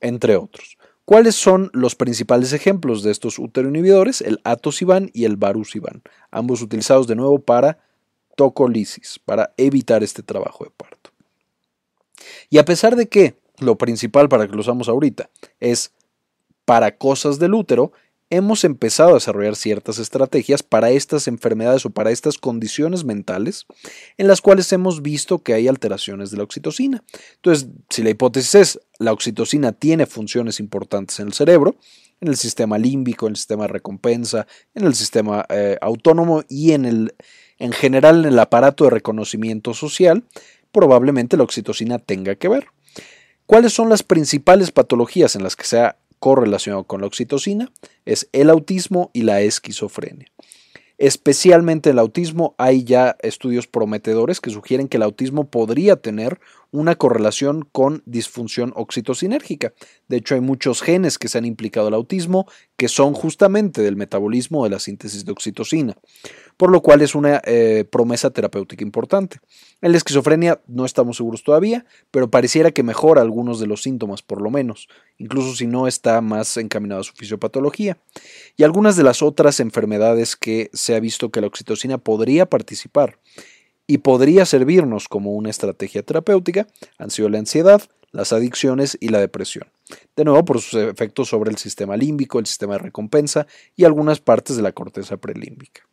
entre 0.00 0.36
otros. 0.36 0.77
¿Cuáles 1.08 1.36
son 1.36 1.70
los 1.72 1.94
principales 1.94 2.52
ejemplos 2.52 3.02
de 3.02 3.12
estos 3.12 3.38
uteroinhibidores? 3.38 4.20
El 4.20 4.40
atosiban 4.44 5.10
y 5.14 5.24
el 5.24 5.36
varusibán, 5.36 6.02
ambos 6.30 6.60
utilizados 6.60 7.06
de 7.06 7.16
nuevo 7.16 7.38
para 7.38 7.78
tocolisis, 8.36 9.18
para 9.18 9.54
evitar 9.56 10.02
este 10.02 10.22
trabajo 10.22 10.64
de 10.64 10.70
parto. 10.70 11.10
Y 12.50 12.58
a 12.58 12.66
pesar 12.66 12.94
de 12.94 13.08
que 13.08 13.36
lo 13.58 13.78
principal 13.78 14.28
para 14.28 14.46
que 14.46 14.52
lo 14.52 14.60
usamos 14.60 14.90
ahorita 14.90 15.30
es 15.60 15.94
para 16.66 16.98
cosas 16.98 17.38
del 17.38 17.54
útero, 17.54 17.92
hemos 18.30 18.64
empezado 18.64 19.10
a 19.10 19.14
desarrollar 19.14 19.56
ciertas 19.56 19.98
estrategias 19.98 20.62
para 20.62 20.90
estas 20.90 21.28
enfermedades 21.28 21.86
o 21.86 21.90
para 21.90 22.10
estas 22.10 22.36
condiciones 22.36 23.04
mentales 23.04 23.66
en 24.18 24.28
las 24.28 24.40
cuales 24.40 24.72
hemos 24.72 25.02
visto 25.02 25.38
que 25.38 25.54
hay 25.54 25.68
alteraciones 25.68 26.30
de 26.30 26.36
la 26.36 26.42
oxitocina. 26.42 27.02
Entonces, 27.36 27.68
si 27.88 28.02
la 28.02 28.10
hipótesis 28.10 28.54
es 28.54 28.80
la 28.98 29.12
oxitocina 29.12 29.72
tiene 29.72 30.06
funciones 30.06 30.60
importantes 30.60 31.20
en 31.20 31.28
el 31.28 31.32
cerebro, 31.32 31.76
en 32.20 32.28
el 32.28 32.36
sistema 32.36 32.78
límbico, 32.78 33.26
en 33.26 33.32
el 33.32 33.36
sistema 33.36 33.64
de 33.64 33.68
recompensa, 33.68 34.46
en 34.74 34.84
el 34.84 34.94
sistema 34.94 35.46
eh, 35.48 35.78
autónomo 35.80 36.42
y 36.48 36.72
en, 36.72 36.84
el, 36.84 37.14
en 37.58 37.72
general 37.72 38.20
en 38.20 38.32
el 38.32 38.38
aparato 38.38 38.84
de 38.84 38.90
reconocimiento 38.90 39.72
social, 39.72 40.24
probablemente 40.72 41.36
la 41.36 41.44
oxitocina 41.44 41.98
tenga 41.98 42.34
que 42.34 42.48
ver. 42.48 42.66
¿Cuáles 43.46 43.72
son 43.72 43.88
las 43.88 44.02
principales 44.02 44.72
patologías 44.72 45.34
en 45.34 45.42
las 45.42 45.56
que 45.56 45.64
se 45.64 45.78
ha 45.80 45.96
correlacionado 46.18 46.84
con 46.84 47.00
la 47.00 47.06
oxitocina? 47.06 47.70
Es 48.04 48.28
el 48.32 48.50
autismo 48.50 49.10
y 49.12 49.22
la 49.22 49.40
esquizofrenia. 49.40 50.30
Especialmente 50.98 51.90
el 51.90 51.98
autismo, 52.00 52.56
hay 52.58 52.82
ya 52.82 53.16
estudios 53.20 53.68
prometedores 53.68 54.40
que 54.40 54.50
sugieren 54.50 54.88
que 54.88 54.96
el 54.96 55.04
autismo 55.04 55.48
podría 55.48 55.94
tener 55.94 56.40
una 56.70 56.96
correlación 56.96 57.68
con 57.72 58.02
disfunción 58.06 58.72
oxitocinérgica. 58.76 59.72
De 60.08 60.16
hecho, 60.16 60.34
hay 60.34 60.40
muchos 60.40 60.82
genes 60.82 61.18
que 61.18 61.28
se 61.28 61.38
han 61.38 61.44
implicado 61.44 61.88
el 61.88 61.94
autismo 61.94 62.46
que 62.76 62.88
son 62.88 63.14
justamente 63.14 63.82
del 63.82 63.96
metabolismo 63.96 64.64
de 64.64 64.70
la 64.70 64.78
síntesis 64.78 65.24
de 65.24 65.32
oxitocina 65.32 65.96
por 66.58 66.72
lo 66.72 66.82
cual 66.82 67.02
es 67.02 67.14
una 67.14 67.40
eh, 67.44 67.84
promesa 67.88 68.30
terapéutica 68.30 68.82
importante. 68.82 69.38
En 69.80 69.92
la 69.92 69.96
esquizofrenia 69.96 70.60
no 70.66 70.84
estamos 70.84 71.16
seguros 71.16 71.44
todavía, 71.44 71.86
pero 72.10 72.30
pareciera 72.30 72.72
que 72.72 72.82
mejora 72.82 73.22
algunos 73.22 73.60
de 73.60 73.68
los 73.68 73.82
síntomas, 73.82 74.22
por 74.22 74.42
lo 74.42 74.50
menos, 74.50 74.88
incluso 75.18 75.54
si 75.54 75.68
no 75.68 75.86
está 75.86 76.20
más 76.20 76.56
encaminado 76.56 77.00
a 77.00 77.04
su 77.04 77.12
fisiopatología. 77.12 77.96
Y 78.56 78.64
algunas 78.64 78.96
de 78.96 79.04
las 79.04 79.22
otras 79.22 79.60
enfermedades 79.60 80.34
que 80.34 80.68
se 80.72 80.96
ha 80.96 81.00
visto 81.00 81.30
que 81.30 81.40
la 81.40 81.46
oxitocina 81.46 81.96
podría 81.96 82.46
participar 82.46 83.20
y 83.88 83.98
podría 83.98 84.46
servirnos 84.46 85.08
como 85.08 85.32
una 85.32 85.50
estrategia 85.50 86.04
terapéutica 86.04 86.68
han 86.98 87.10
sido 87.10 87.28
la 87.30 87.38
ansiedad, 87.38 87.82
las 88.12 88.32
adicciones 88.32 88.96
y 89.00 89.08
la 89.08 89.18
depresión. 89.18 89.66
De 90.14 90.24
nuevo, 90.24 90.44
por 90.44 90.60
sus 90.60 90.80
efectos 90.80 91.28
sobre 91.28 91.50
el 91.50 91.56
sistema 91.56 91.96
límbico, 91.96 92.38
el 92.38 92.46
sistema 92.46 92.74
de 92.74 92.80
recompensa 92.80 93.46
y 93.74 93.84
algunas 93.84 94.20
partes 94.20 94.56
de 94.56 94.62
la 94.62 94.72
corteza 94.72 95.16
prelímbica. 95.16 95.88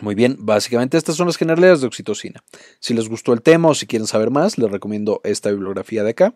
Muy 0.00 0.14
bien, 0.14 0.36
básicamente 0.40 0.96
estas 0.96 1.16
son 1.16 1.26
las 1.26 1.36
generalidades 1.36 1.82
de 1.82 1.86
oxitocina. 1.86 2.42
Si 2.80 2.94
les 2.94 3.08
gustó 3.08 3.32
el 3.32 3.42
tema 3.42 3.68
o 3.68 3.74
si 3.74 3.86
quieren 3.86 4.08
saber 4.08 4.30
más, 4.30 4.58
les 4.58 4.70
recomiendo 4.70 5.20
esta 5.22 5.50
bibliografía 5.50 6.02
de 6.02 6.10
acá. 6.10 6.34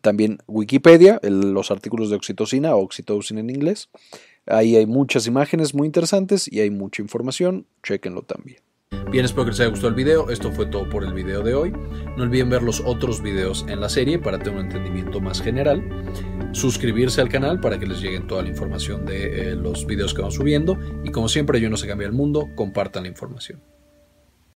También 0.00 0.38
Wikipedia, 0.46 1.20
los 1.22 1.70
artículos 1.70 2.10
de 2.10 2.16
oxitocina 2.16 2.74
o 2.74 2.82
oxitocin 2.82 3.38
en 3.38 3.50
inglés. 3.50 3.90
Ahí 4.46 4.74
hay 4.76 4.86
muchas 4.86 5.26
imágenes 5.26 5.74
muy 5.74 5.86
interesantes 5.86 6.50
y 6.50 6.60
hay 6.60 6.70
mucha 6.70 7.02
información. 7.02 7.66
Chequenlo 7.82 8.22
también. 8.22 8.69
Bien, 9.10 9.24
espero 9.24 9.44
que 9.44 9.50
les 9.50 9.58
haya 9.58 9.70
gustado 9.70 9.88
el 9.88 9.96
video. 9.96 10.30
Esto 10.30 10.52
fue 10.52 10.66
todo 10.66 10.88
por 10.88 11.02
el 11.02 11.12
video 11.12 11.42
de 11.42 11.52
hoy. 11.52 11.72
No 12.16 12.22
olviden 12.22 12.48
ver 12.48 12.62
los 12.62 12.80
otros 12.80 13.20
videos 13.20 13.66
en 13.68 13.80
la 13.80 13.88
serie 13.88 14.20
para 14.20 14.38
tener 14.38 14.60
un 14.60 14.66
entendimiento 14.66 15.20
más 15.20 15.42
general. 15.42 15.82
Suscribirse 16.52 17.20
al 17.20 17.28
canal 17.28 17.58
para 17.58 17.76
que 17.76 17.86
les 17.86 18.00
lleguen 18.00 18.28
toda 18.28 18.42
la 18.42 18.50
información 18.50 19.04
de 19.04 19.50
eh, 19.50 19.56
los 19.56 19.84
videos 19.84 20.14
que 20.14 20.22
vamos 20.22 20.36
subiendo. 20.36 20.78
Y 21.02 21.10
como 21.10 21.28
siempre, 21.28 21.60
yo 21.60 21.68
no 21.70 21.76
se 21.76 21.88
cambia 21.88 22.06
el 22.06 22.12
mundo, 22.12 22.50
compartan 22.54 23.02
la 23.02 23.08
información. 23.08 23.60